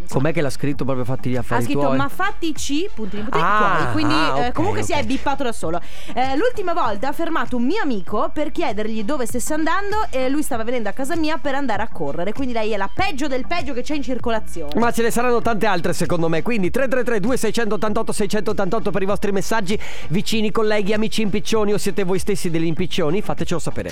Com'è 0.09 0.33
che 0.33 0.41
l'ha 0.41 0.49
scritto 0.49 0.83
proprio 0.83 1.05
fatti 1.05 1.29
gli 1.29 1.37
ha 1.37 1.39
affari 1.39 1.63
scritto 1.63 1.79
tuoi? 1.79 1.95
ma 1.95 2.09
fatti 2.09 2.51
C 2.51 2.89
puntini 2.93 3.23
puntini 3.23 3.41
Ah, 3.41 3.77
tuoi 3.79 3.91
quindi 3.93 4.13
ah, 4.13 4.39
eh, 4.39 4.47
ok, 4.47 4.51
comunque 4.53 4.83
si 4.83 4.91
ok. 4.91 4.97
è 4.99 5.03
bippato 5.05 5.43
da 5.43 5.53
solo. 5.53 5.79
Eh, 6.13 6.35
l'ultima 6.35 6.73
volta 6.73 7.07
ha 7.07 7.11
fermato 7.13 7.55
un 7.55 7.63
mio 7.63 7.81
amico 7.81 8.29
per 8.33 8.51
chiedergli 8.51 9.05
dove 9.05 9.25
stesse 9.25 9.53
andando 9.53 10.05
e 10.09 10.27
lui 10.27 10.43
stava 10.43 10.65
venendo 10.65 10.89
a 10.89 10.91
casa 10.91 11.15
mia 11.15 11.37
per 11.37 11.55
andare 11.55 11.81
a 11.81 11.87
correre. 11.87 12.33
Quindi 12.33 12.53
lei 12.53 12.71
è 12.71 12.77
la 12.77 12.89
peggio 12.93 13.27
del 13.27 13.47
peggio 13.47 13.73
che 13.73 13.83
c'è 13.83 13.95
in 13.95 14.03
circolazione. 14.03 14.77
Ma 14.77 14.91
ce 14.91 15.03
ne 15.03 15.09
saranno 15.11 15.41
tante 15.41 15.65
altre 15.65 15.93
secondo 15.93 16.27
me. 16.27 16.41
Quindi 16.41 16.69
333 16.71 17.19
2688 17.21 18.11
688 18.11 18.91
per 18.91 19.01
i 19.01 19.05
vostri 19.05 19.31
messaggi. 19.31 19.79
Vicini, 20.09 20.51
colleghi, 20.51 20.91
amici 20.91 21.21
impiccioni 21.21 21.71
O 21.71 21.77
siete 21.77 22.03
voi 22.03 22.19
stessi 22.19 22.49
degli 22.49 22.65
impiccioni 22.65 23.21
Fatecelo 23.21 23.59
sapere. 23.61 23.91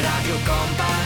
Radio 0.00 0.36
Company 0.46 0.99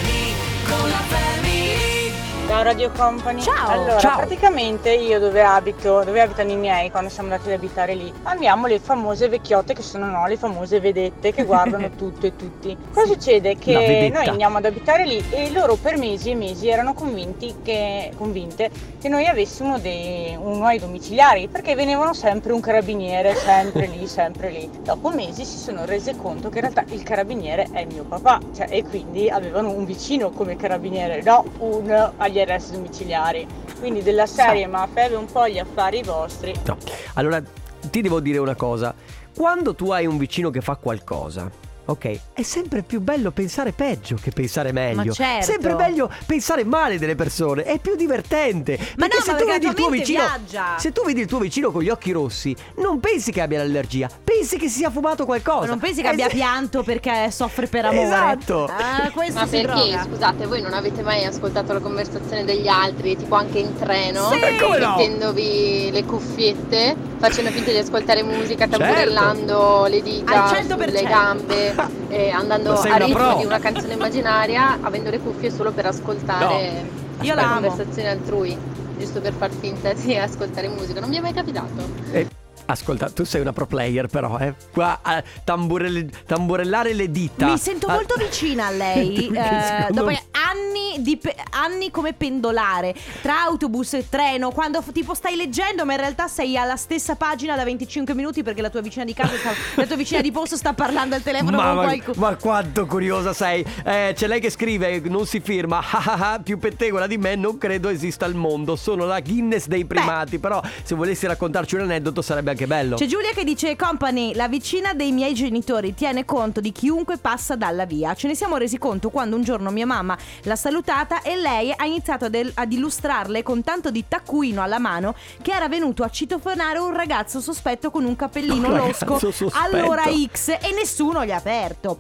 Ciao 2.55 2.62
Radio 2.62 2.93
Company. 2.93 3.43
Ciao. 3.43 3.69
Allora, 3.69 3.99
Ciao. 3.99 4.19
praticamente 4.19 4.93
io 4.93 5.19
dove 5.19 5.43
abito, 5.43 6.05
dove 6.05 6.21
abitano 6.21 6.53
i 6.53 6.57
miei 6.57 6.88
quando 6.88 7.11
siamo 7.11 7.33
andati 7.33 7.51
ad 7.51 7.59
abitare 7.59 7.95
lì, 7.97 8.12
abbiamo 8.23 8.69
le 8.69 8.79
famose 8.79 9.29
vecchiotte 9.29 9.75
che 9.75 9.83
sono 9.83 10.07
no, 10.07 10.25
le 10.29 10.37
famose 10.37 10.79
vedette 10.79 11.33
che 11.33 11.43
guardano 11.43 11.90
tutto 11.99 12.27
e 12.27 12.37
tutti. 12.37 12.77
Cosa 12.93 13.12
succede? 13.12 13.57
Che 13.57 14.09
noi 14.14 14.29
andiamo 14.29 14.59
ad 14.59 14.67
abitare 14.67 15.05
lì 15.05 15.21
e 15.31 15.51
loro 15.51 15.75
per 15.75 15.99
mesi 15.99 16.31
e 16.31 16.37
mesi 16.37 16.69
erano 16.69 16.95
convinti 16.95 17.57
che, 17.61 18.12
convinte 18.17 18.71
che 19.01 19.09
noi 19.09 19.27
avessimo 19.27 19.81
dei, 19.81 20.37
uno 20.38 20.64
ai 20.64 20.79
domiciliari 20.79 21.49
perché 21.49 21.75
venivano 21.75 22.14
sempre 22.14 22.53
un 22.53 22.61
carabiniere, 22.61 23.35
sempre 23.35 23.87
lì, 23.87 24.07
sempre 24.07 24.51
lì. 24.51 24.71
Dopo 24.81 25.11
mesi 25.11 25.45
si 25.45 25.59
sono 25.59 25.85
rese 25.87 26.14
conto 26.17 26.51
che 26.51 26.59
in 26.59 26.71
realtà 26.71 26.85
il 26.95 27.03
carabiniere 27.03 27.67
è 27.73 27.85
mio 27.85 28.05
papà, 28.05 28.38
cioè, 28.55 28.69
e 28.71 28.85
quindi 28.85 29.29
avevano 29.29 29.71
un 29.71 29.85
vicino 29.85 30.31
come 30.31 30.55
carabiniere, 30.55 31.21
no 31.25 31.45
un 31.59 32.12
agli 32.17 32.43
arresti 32.44 32.72
domiciliari. 32.72 33.46
Quindi 33.78 34.02
della 34.02 34.26
serie, 34.26 34.66
ma 34.66 34.88
fate 34.90 35.14
un 35.14 35.26
po' 35.26 35.48
gli 35.48 35.59
affari 35.59 36.02
vostri. 36.02 36.54
No. 36.64 36.78
Allora, 37.14 37.42
ti 37.90 38.00
devo 38.00 38.20
dire 38.20 38.38
una 38.38 38.54
cosa. 38.54 38.94
Quando 39.35 39.74
tu 39.74 39.90
hai 39.90 40.07
un 40.07 40.16
vicino 40.16 40.50
che 40.50 40.61
fa 40.61 40.76
qualcosa, 40.76 41.50
ok, 41.87 42.18
è 42.33 42.42
sempre 42.42 42.83
più 42.83 43.01
bello 43.01 43.31
pensare 43.31 43.73
peggio 43.73 44.16
che 44.20 44.31
pensare 44.31 44.73
meglio. 44.73 45.12
certo. 45.12 45.44
Sempre 45.44 45.75
meglio 45.75 46.11
pensare 46.27 46.64
male 46.64 46.99
delle 46.99 47.14
persone, 47.14 47.62
è 47.64 47.79
più 47.79 47.94
divertente. 47.97 48.77
Ma 48.97 49.07
perché 49.07 49.16
no, 49.18 49.23
se 49.23 49.33
ma 49.33 49.38
tu 49.38 49.44
perché 49.44 49.59
vedi 49.61 49.66
il 49.66 49.75
tuo 49.75 49.88
vicino, 49.90 50.23
viaggia. 50.23 50.64
se 50.79 50.92
tu 50.92 51.05
vedi 51.05 51.20
il 51.20 51.27
tuo 51.27 51.38
vicino 51.38 51.70
con 51.70 51.83
gli 51.83 51.88
occhi 51.90 52.12
rossi, 52.12 52.55
non 52.77 53.01
pensi 53.01 53.33
che 53.33 53.40
abbia 53.40 53.59
l'allergia, 53.59 54.09
pensi 54.23 54.57
che 54.57 54.68
si 54.68 54.77
sia 54.79 54.90
fumato 54.90 55.25
qualcosa. 55.25 55.61
Ma 55.61 55.66
non 55.66 55.79
pensi 55.79 56.01
che 56.01 56.09
Eh, 56.09 56.12
abbia 56.12 56.29
se- 56.29 56.35
pianto 56.35 56.83
perché 56.83 57.31
soffre 57.31 57.66
per 57.66 57.85
amore 57.87 58.03
Esatto. 58.07 58.64
Ah, 58.64 59.11
questo 59.12 59.40
Ma 59.40 59.47
si 59.47 59.61
perché, 59.61 59.66
droga. 59.90 60.03
scusate, 60.05 60.47
voi 60.47 60.61
non 60.62 60.73
avete 60.75 61.03
mai 61.03 61.25
ascoltato 61.25 61.73
la 61.73 61.81
conversazione 61.81 62.44
degli 62.44 62.68
altri, 62.68 63.16
tipo 63.16 63.35
anche 63.35 63.59
in 63.59 63.75
treno? 63.79 64.31
Sì. 64.31 64.38
Eh, 64.38 64.57
come 64.61 64.79
no? 64.79 64.94
Mettendovi 64.97 65.90
le 65.92 66.05
cuffiette, 66.05 66.97
facendo 67.18 67.51
finta 67.51 67.70
di 67.70 67.79
ascoltare 67.79 68.23
musica, 68.23 68.66
Certo. 68.68 68.79
tamburellando 68.79 69.87
le 69.88 70.03
dita 70.03 70.44
Al 70.44 70.51
100%. 70.51 70.88
sulle 70.88 71.03
gambe, 71.09 71.73
e 72.08 72.30
andando 72.30 72.72
a 72.72 72.96
ritmo 72.96 73.14
pro. 73.14 73.37
di 73.38 73.44
una 73.44 73.58
canzone 73.58 73.94
immaginaria, 73.94 74.78
avendo 74.80 75.10
le 75.10 75.18
cuffie 75.18 75.50
solo 75.50 75.72
per 75.72 75.87
ascoltare 75.87 76.84
Io 77.20 77.34
la 77.34 77.48
conversazione 77.48 78.08
altrui, 78.08 78.56
giusto 78.98 79.20
per 79.20 79.32
far 79.32 79.50
finta 79.50 79.92
di 79.92 80.16
ascoltare 80.16 80.68
musica. 80.68 81.00
Non 81.00 81.08
mi 81.08 81.16
è 81.16 81.20
mai 81.20 81.32
capitato. 81.32 81.82
Eh, 82.12 82.28
ascolta, 82.66 83.11
tu 83.11 83.24
sei 83.24 83.40
una 83.40 83.53
pro 83.53 83.66
player 83.66 84.07
però, 84.09 84.38
eh. 84.38 84.55
Qua 84.72 84.98
a 85.03 85.22
tamburell- 85.44 86.24
tamburellare 86.27 86.92
le 86.92 87.11
dita. 87.11 87.46
Mi 87.46 87.59
sento 87.59 87.87
Ah, 87.87 87.94
molto 87.94 88.14
vicina 88.18 88.66
a 88.66 88.70
lei. 88.70 89.33
Eh, 89.44 89.92
dopo 89.92 90.09
anni, 90.09 91.03
di 91.03 91.16
pe- 91.16 91.35
anni 91.50 91.90
come 91.90 92.12
pendolare 92.12 92.94
tra 93.22 93.42
autobus 93.42 93.94
e 93.94 94.09
treno, 94.09 94.50
quando 94.50 94.81
f- 94.81 94.92
tipo 94.92 95.14
stai 95.14 95.37
leggendo, 95.37 95.85
ma 95.85 95.92
in 95.92 95.98
realtà 95.98 96.29
sei 96.29 96.57
alla 96.57 96.77
stessa 96.77 97.14
pagina 97.16 97.57
da 97.57 97.64
25 97.64 98.14
minuti 98.14 98.42
perché 98.42 98.62
la 98.62 98.70
tua 98.70 98.81
vicina 98.81 99.05
di 99.05 99.12
casa, 99.14 99.37
sta- 99.37 99.53
la 99.74 99.87
tua 99.87 99.96
vicina 99.96 100.20
di 100.20 100.31
posto 100.31 100.57
sta 100.57 100.72
parlando 100.72 101.14
al 101.14 101.22
telefono 101.22 101.57
Ma, 101.57 101.64
con 101.66 101.74
ma- 101.77 101.83
qualcuno. 101.83 102.16
ma 102.18 102.37
quanto 102.37 102.87
curiosa 102.87 103.33
sei 103.33 103.64
Eh, 103.85 104.12
C'è 104.14 104.27
lei 104.27 104.40
che 104.40 104.50
scrive 104.50 105.00
Non 105.05 105.27
si 105.27 105.40
firma 105.40 105.79
ah, 105.90 106.03
ah, 106.07 106.33
ah, 106.33 106.38
Più 106.40 106.59
pettegola 106.59 107.07
di 107.07 107.18
me 107.18 107.35
Non 107.35 107.59
credo 107.59 107.88
esista 107.88 108.24
al 108.24 108.35
mondo 108.35 108.77
Sono 108.77 109.05
la 109.05 109.20
Guinness 109.20 109.66
dei 109.66 109.85
primati 109.85 110.38
Però 110.38 110.61
se 110.83 110.94
volessi 110.94 111.27
raccontarci 111.27 111.74
un 111.74 111.83
aneddoto 111.83 112.22
Sarebbe 112.22 112.50
anche 112.55 112.67
bello 112.67 112.97
C'è 112.97 113.07
Giulia 113.07 113.33
che 113.33 113.45
dice 113.45 113.77
Company, 113.77 114.35
la 114.35 114.49
vicina 114.49 114.95
dei 114.95 115.12
miei 115.12 115.35
genitori 115.35 115.95
tiene 115.95 116.25
conto 116.25 116.61
di 116.61 116.73
chiunque 116.73 117.19
passa 117.19 117.57
dalla 117.57 117.85
via. 117.85 118.14
Ce 118.14 118.29
ne 118.29 118.35
siamo 118.35 118.57
resi 118.57 118.79
conto 118.79 119.11
quando 119.11 119.37
un 119.37 119.43
giorno 119.43 119.71
mia 119.71 119.87
mamma 119.87 120.17
l'ha 120.43 120.57
salutata 120.57 121.23
e 121.23 121.37
lei 121.37 121.73
ha 121.75 121.85
iniziato 121.85 122.27
ad, 122.27 122.53
ad 122.55 122.73
illustrarle 122.73 123.43
con 123.43 123.62
tanto 123.62 123.90
di 123.90 124.05
taccuino 124.07 124.62
alla 124.62 124.79
mano 124.79 125.14
che 125.43 125.53
era 125.53 125.69
venuto 125.69 126.03
a 126.05 126.09
citofonare 126.09 126.79
un 126.79 126.95
ragazzo 126.95 127.40
sospetto 127.40 127.90
con 127.90 128.05
un 128.05 128.17
cappellino 128.17 128.69
Un 128.69 128.77
losco 128.77 129.19
sospetto. 129.19 129.53
all'ora 129.59 130.05
X 130.05 130.49
e 130.49 130.73
nessuno 130.75 131.25
gli 131.25 131.31
ha 131.31 131.37
aperto. 131.37 131.99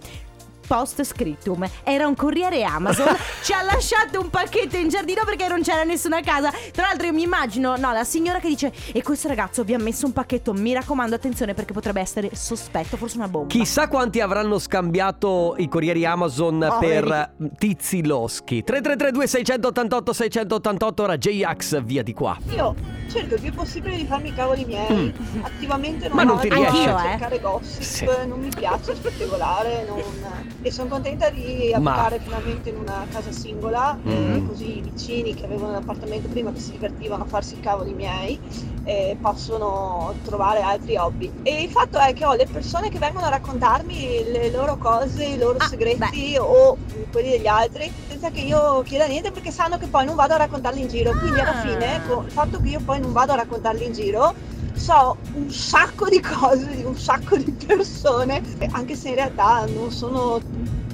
Post 0.66 1.02
scriptum 1.02 1.66
era 1.82 2.06
un 2.06 2.14
corriere 2.14 2.62
Amazon 2.64 3.14
ci 3.42 3.52
ha 3.52 3.62
lasciato 3.62 4.20
un 4.20 4.30
pacchetto 4.30 4.76
in 4.76 4.88
giardino 4.88 5.22
perché 5.24 5.48
non 5.48 5.62
c'era 5.62 5.82
nessuna 5.84 6.20
casa 6.20 6.50
tra 6.72 6.86
l'altro 6.86 7.06
io 7.06 7.12
mi 7.12 7.22
immagino 7.22 7.76
no 7.76 7.92
la 7.92 8.04
signora 8.04 8.38
che 8.38 8.48
dice 8.48 8.72
e 8.92 9.02
questo 9.02 9.28
ragazzo 9.28 9.64
vi 9.64 9.74
ha 9.74 9.78
messo 9.78 10.06
un 10.06 10.12
pacchetto 10.12 10.52
mi 10.52 10.72
raccomando 10.72 11.14
attenzione 11.14 11.54
perché 11.54 11.72
potrebbe 11.72 12.00
essere 12.00 12.30
sospetto 12.34 12.96
forse 12.96 13.16
una 13.16 13.28
bomba 13.28 13.48
Chissà 13.48 13.88
quanti 13.88 14.20
avranno 14.20 14.58
scambiato 14.58 15.54
i 15.58 15.68
corrieri 15.68 16.04
Amazon 16.04 16.58
Poveri. 16.58 17.00
per 17.08 17.34
mm, 17.42 17.46
tizi 17.58 18.04
loschi 18.06 18.62
3332 18.62 19.26
688 19.26 20.12
688 20.12 21.02
ora 21.02 21.16
J-Ax 21.16 21.82
via 21.82 22.02
di 22.02 22.12
qua 22.12 22.36
io 22.54 22.74
cerco 23.10 23.34
il 23.34 23.40
più 23.40 23.52
possibile 23.52 23.96
di 23.96 24.06
farmi 24.06 24.30
i 24.30 24.34
cavoli 24.34 24.64
miei. 24.64 25.14
Attivamente 25.42 26.08
non 26.08 26.16
Ma 26.16 26.24
non 26.24 26.38
ti 26.40 26.48
a 26.48 26.54
riesce? 26.54 26.82
cercare 26.82 27.38
gossip, 27.40 27.82
Sì. 27.82 28.04
non 28.26 28.40
mi 28.40 28.48
piace 28.48 28.94
spettacolare, 28.96 29.84
non- 29.86 30.02
e 30.64 30.72
sono 30.72 30.88
contenta 30.88 31.28
di 31.28 31.74
Ma- 31.78 31.90
abitare 31.92 32.20
finalmente 32.20 32.70
in 32.70 32.76
una 32.76 33.06
casa 33.12 33.30
singola, 33.30 33.98
eh, 34.02 34.38
Mhm. 34.38 34.46
così 34.46 34.78
i 34.78 34.80
vicini 34.80 35.34
che 35.34 35.44
avevano 35.44 35.72
l'appartamento 35.72 36.26
prima 36.28 36.50
che 36.52 36.58
si 36.58 36.72
divertivano 36.72 37.24
a 37.24 37.26
farsi 37.26 37.56
i 37.56 37.60
cavoli 37.60 37.92
miei 37.92 38.40
eh, 38.86 39.16
possono 39.20 40.14
trovare 40.22 40.60
altri 40.62 40.96
hobby. 40.96 41.30
E 41.42 41.62
il 41.62 41.70
fatto 41.70 41.98
è 41.98 42.14
che 42.14 42.24
ho 42.24 42.34
le 42.34 42.46
persone 42.46 42.88
che 42.88 42.98
vengono 42.98 43.26
a 43.26 43.30
raccontarmi 43.30 44.24
le 44.30 44.50
loro 44.50 44.76
cose, 44.78 45.24
i 45.24 45.36
loro 45.38 45.58
segreti 45.60 46.36
o 46.38 46.78
quelli 47.10 47.30
degli 47.30 47.46
altri, 47.46 47.90
senza 48.08 48.30
che 48.30 48.40
io 48.40 48.82
chieda 48.82 49.06
niente 49.06 49.32
perché 49.32 49.50
sanno 49.50 49.76
che 49.76 49.86
poi 49.88 50.06
non 50.06 50.14
vado 50.14 50.32
a 50.34 50.38
raccontarli 50.38 50.80
in 50.80 50.88
giro. 50.88 51.12
Quindi 51.18 51.40
alla 51.40 51.54
fine, 51.54 52.02
con 52.06 52.24
il 52.24 52.32
fatto 52.32 52.58
che 52.60 52.68
io 52.70 52.80
poi 52.82 53.00
non 53.00 53.12
vado 53.12 53.32
a 53.32 53.36
raccontarli 53.36 53.84
in 53.84 53.92
giro, 53.92 54.34
so 54.74 55.16
un 55.34 55.50
sacco 55.50 56.08
di 56.08 56.20
cose 56.20 56.74
di 56.76 56.84
un 56.84 56.96
sacco 56.96 57.36
di 57.36 57.50
persone, 57.50 58.42
anche 58.70 58.94
se 58.94 59.10
in 59.10 59.14
realtà 59.16 59.66
non 59.66 59.90
sono, 59.90 60.40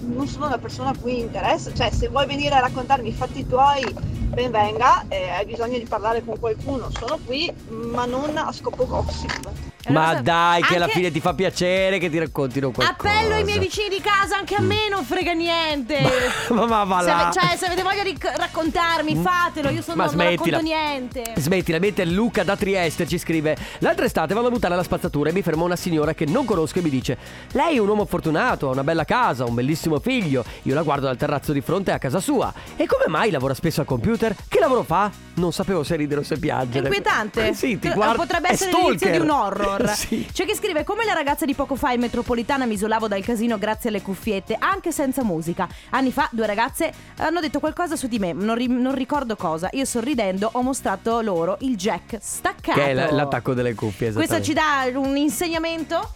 non 0.01 0.27
sono 0.27 0.47
una 0.47 0.59
persona 0.59 0.91
a 0.91 0.97
cui 0.99 1.21
interessa. 1.21 1.73
Cioè, 1.73 1.91
se 1.91 2.09
vuoi 2.09 2.27
venire 2.27 2.55
a 2.55 2.61
raccontarmi 2.61 3.09
i 3.09 3.13
fatti 3.13 3.47
tuoi, 3.47 3.85
ben 4.29 4.51
venga, 4.51 5.05
eh, 5.09 5.29
hai 5.31 5.47
bisogno 5.47 5.79
di 5.79 5.87
parlare 5.87 6.25
con 6.25 6.39
qualcuno, 6.39 6.91
sono 6.91 7.19
qui, 7.25 7.53
ma 7.69 8.05
non 8.05 8.37
a 8.37 8.53
scopo 8.53 8.87
gossip. 8.87 9.70
Ma 9.89 10.21
dai, 10.21 10.63
che 10.63 10.75
alla 10.77 10.85
anche- 10.85 10.97
fine 10.97 11.11
ti 11.11 11.21
fa 11.21 11.33
piacere 11.35 11.99
che 11.99 12.11
ti 12.11 12.19
raccontino 12.19 12.71
qualcosa. 12.71 13.11
Appello 13.11 13.35
ai 13.35 13.45
miei 13.45 13.59
vicini 13.59 13.89
di 13.89 14.01
casa, 14.01 14.37
anche 14.37 14.55
a 14.55 14.61
me 14.61 14.89
non 14.91 15.05
frega 15.05 15.33
niente. 15.33 15.99
Ma, 16.51 16.67
ma 16.67 16.85
va 16.85 17.01
Se 17.01 17.07
là. 17.07 17.31
cioè, 17.33 17.57
se 17.57 17.67
avete 17.67 17.83
voglia 17.83 18.03
di 18.03 18.17
raccontarmi, 18.21 19.17
fatelo. 19.17 19.71
Io 19.71 19.83
sono, 19.83 19.97
Ma 19.97 20.05
non 20.05 20.13
smettila. 20.13 20.59
racconto 20.59 20.63
niente. 20.63 21.33
Smettila, 21.37 21.79
mentre 21.79 22.05
Luca 22.07 22.43
da 22.43 22.57
Trieste 22.57 23.07
ci 23.07 23.19
scrive 23.19 23.57
L'altra 23.79 24.05
estate 24.05 24.35
vado 24.35 24.49
a 24.49 24.51
buttare 24.51 24.75
la 24.77 24.83
spazzatura 24.83 25.31
e 25.31 25.33
mi 25.33 25.43
ferma 25.43 25.65
una 25.65 25.77
signora 25.77 26.13
che 26.15 26.27
non 26.27 26.45
conosco 26.45 26.79
e 26.79 26.83
mi 26.83 26.91
dice 26.91 27.17
Lei 27.53 27.77
è 27.77 27.79
un 27.79 27.89
uomo 27.89 28.05
fortunato, 28.05 28.69
ha 28.69 28.73
una 28.73 28.85
bella 28.85 29.05
casa, 29.05 29.45
un 29.45 29.55
bellissimo 29.55 29.99
figlio 30.01 30.45
Io 30.63 30.75
la 30.75 30.83
guardo 30.83 31.07
dal 31.07 31.17
terrazzo 31.17 31.53
di 31.53 31.61
fronte 31.61 31.93
a 31.93 31.99
casa 31.99 32.21
sua 32.21 32.53
E 32.77 32.87
come 32.87 33.05
mai 33.09 33.31
lavora 33.31 33.55
spesso 33.55 33.81
al 33.81 33.87
computer? 33.87 34.35
Che 34.49 34.59
lavoro 34.59 34.83
fa? 34.83 35.11
Non 35.35 35.53
sapevo 35.53 35.83
se 35.83 35.97
ridere 35.97 36.21
o 36.21 36.25
se 36.25 36.39
piangere 36.39 36.87
Inquietante. 36.87 37.55
Sì, 37.61 37.79
ti 37.79 37.91
guardo 37.91 38.17
Potrebbe 38.19 38.49
è 38.49 38.53
essere 38.53 38.73
l'inizio 38.73 39.11
di 39.11 39.19
un 39.19 39.31
horror. 39.31 39.70
Sì. 40.01 40.27
C'è 40.33 40.47
chi 40.47 40.55
scrive: 40.55 40.85
Come 40.85 41.05
la 41.05 41.13
ragazza 41.13 41.45
di 41.45 41.55
poco 41.55 41.75
fa 41.77 41.93
in 41.93 42.01
metropolitana 42.01 42.65
mi 42.67 42.75
isolavo 42.75 43.09
dal 43.09 43.23
casino 43.25 43.59
grazie 43.59 43.89
alle 43.91 44.03
cuffiette, 44.03 44.57
anche 44.59 44.93
senza 44.93 45.23
musica. 45.25 45.69
Anni 45.91 46.11
fa, 46.13 46.29
due 46.33 46.47
ragazze 46.47 46.93
hanno 47.19 47.41
detto 47.41 47.61
qualcosa 47.61 47.97
su 47.97 48.07
di 48.07 48.19
me, 48.19 48.33
non, 48.33 48.55
ri- 48.57 48.67
non 48.69 48.95
ricordo 48.95 49.37
cosa. 49.37 49.69
Io 49.73 49.85
sorridendo 49.85 50.49
ho 50.53 50.63
mostrato 50.63 51.21
loro 51.21 51.57
il 51.61 51.77
jack 51.77 52.19
staccato. 52.21 52.79
Che 52.79 52.87
è 52.87 52.95
l- 52.95 53.15
l'attacco 53.15 53.55
delle 53.55 53.75
cuffie 53.75 54.13
Questo 54.13 54.41
ci 54.41 54.53
dà 54.53 54.89
un 54.95 55.17
insegnamento? 55.17 56.15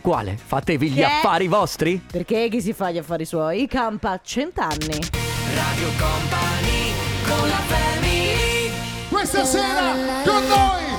Quale? 0.00 0.36
Fatevi 0.42 0.90
gli 0.90 0.96
Che 0.96 1.04
affari 1.04 1.46
vostri? 1.46 2.02
Perché 2.10 2.48
chi 2.50 2.60
si 2.60 2.72
fa 2.72 2.90
gli 2.90 2.98
affari 2.98 3.24
suoi 3.24 3.68
campa 3.68 4.20
cent'anni. 4.22 4.98
Radio 5.54 5.88
Company 5.98 6.92
con 7.28 7.48
la 7.48 7.54
family 7.56 8.70
Questa 9.08 9.44
sera 9.44 9.92
con 10.24 10.46
noi 10.48 10.91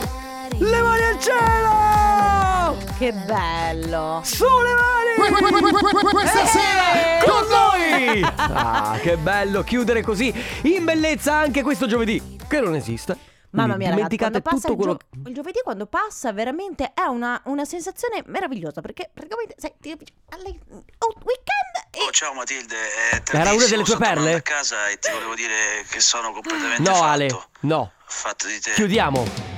Le 0.64 0.82
mani 0.82 1.04
al 1.04 1.20
cielo! 1.20 2.78
Che 2.98 3.12
bello! 3.12 4.22
Sulle 4.24 4.74
mani! 4.74 6.12
Questa 6.12 6.46
sera 6.46 7.24
con 7.26 7.48
noi! 7.50 8.22
Ah, 8.38 8.98
che 9.02 9.18
bello 9.18 9.62
chiudere 9.64 10.02
così 10.02 10.34
in 10.64 10.86
bellezza 10.86 11.34
anche 11.36 11.62
questo 11.64 11.86
giovedì, 11.86 12.38
che 12.48 12.60
non 12.62 12.76
esiste. 12.76 13.18
Mamma 13.52 13.76
mia, 13.76 13.90
ragazzi, 13.92 14.18
quando 14.18 14.42
passa 14.42 14.68
tutto 14.68 14.76
quello 14.76 14.92
il, 14.94 14.98
gio- 15.12 15.30
il 15.30 15.36
giovedì 15.36 15.60
quando 15.64 15.86
passa 15.86 16.34
veramente 16.34 16.94
è 16.96 17.04
una, 17.04 17.40
una 17.46 17.66
sensazione 17.66 18.24
meravigliosa 18.26 18.82
perché 18.82 19.12
praticamente 19.14 19.54
sai, 19.60 19.74
ti 19.80 19.92
alle- 19.92 20.60
oh, 20.98 21.14
weekend 21.24 21.73
Oh, 21.96 22.10
ciao 22.12 22.34
Matilde, 22.34 22.76
è 23.12 23.22
Era 23.32 23.54
una 23.54 23.66
delle 23.68 23.84
tue 23.84 23.98
perle? 23.98 24.34
a 24.34 24.42
casa 24.42 24.88
e 24.88 24.98
ti 24.98 25.12
volevo 25.12 25.36
dire 25.36 25.86
che 25.90 26.00
sono 26.00 26.32
completamente 26.32 26.82
No, 26.90 26.96
fatto. 26.96 27.04
Ale, 27.08 27.28
no. 27.62 27.92
Fatto 28.08 28.48
di 28.48 28.60
te. 28.60 28.74
Chiudiamo. 28.74 29.52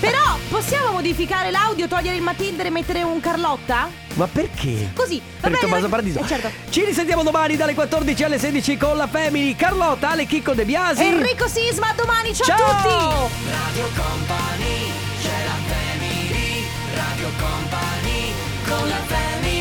Però 0.00 0.36
possiamo 0.48 0.92
modificare 0.92 1.50
l'audio, 1.50 1.86
togliere 1.88 2.16
il 2.16 2.22
Matilde 2.22 2.64
e 2.64 2.70
mettere 2.70 3.02
un 3.02 3.20
Carlotta? 3.20 3.88
Ma 4.14 4.26
perché? 4.28 4.90
Così, 4.94 5.18
va 5.18 5.24
Per 5.40 5.50
bene, 5.50 5.58
Tommaso 5.62 5.88
Paradiso. 5.88 6.20
eh, 6.20 6.26
certo. 6.26 6.50
Ci 6.70 6.84
risentiamo 6.84 7.22
domani 7.24 7.56
dalle 7.56 7.74
14 7.74 8.22
alle 8.24 8.38
16 8.38 8.76
con 8.76 8.96
la 8.96 9.08
Family. 9.08 9.54
Carlotta, 9.56 10.10
Ale 10.10 10.26
Chicco 10.26 10.54
De 10.54 10.64
Biasi. 10.64 11.02
Enrico 11.04 11.48
Sisma, 11.48 11.92
domani, 11.94 12.34
ciao, 12.34 12.54
a 12.56 12.74
tutti. 12.82 12.88
Ciao! 12.88 13.28
tutti! 13.28 13.42
Radio 16.94 17.30
Company, 17.38 18.32
con 18.66 18.88
la 18.88 18.96
family. 19.06 19.53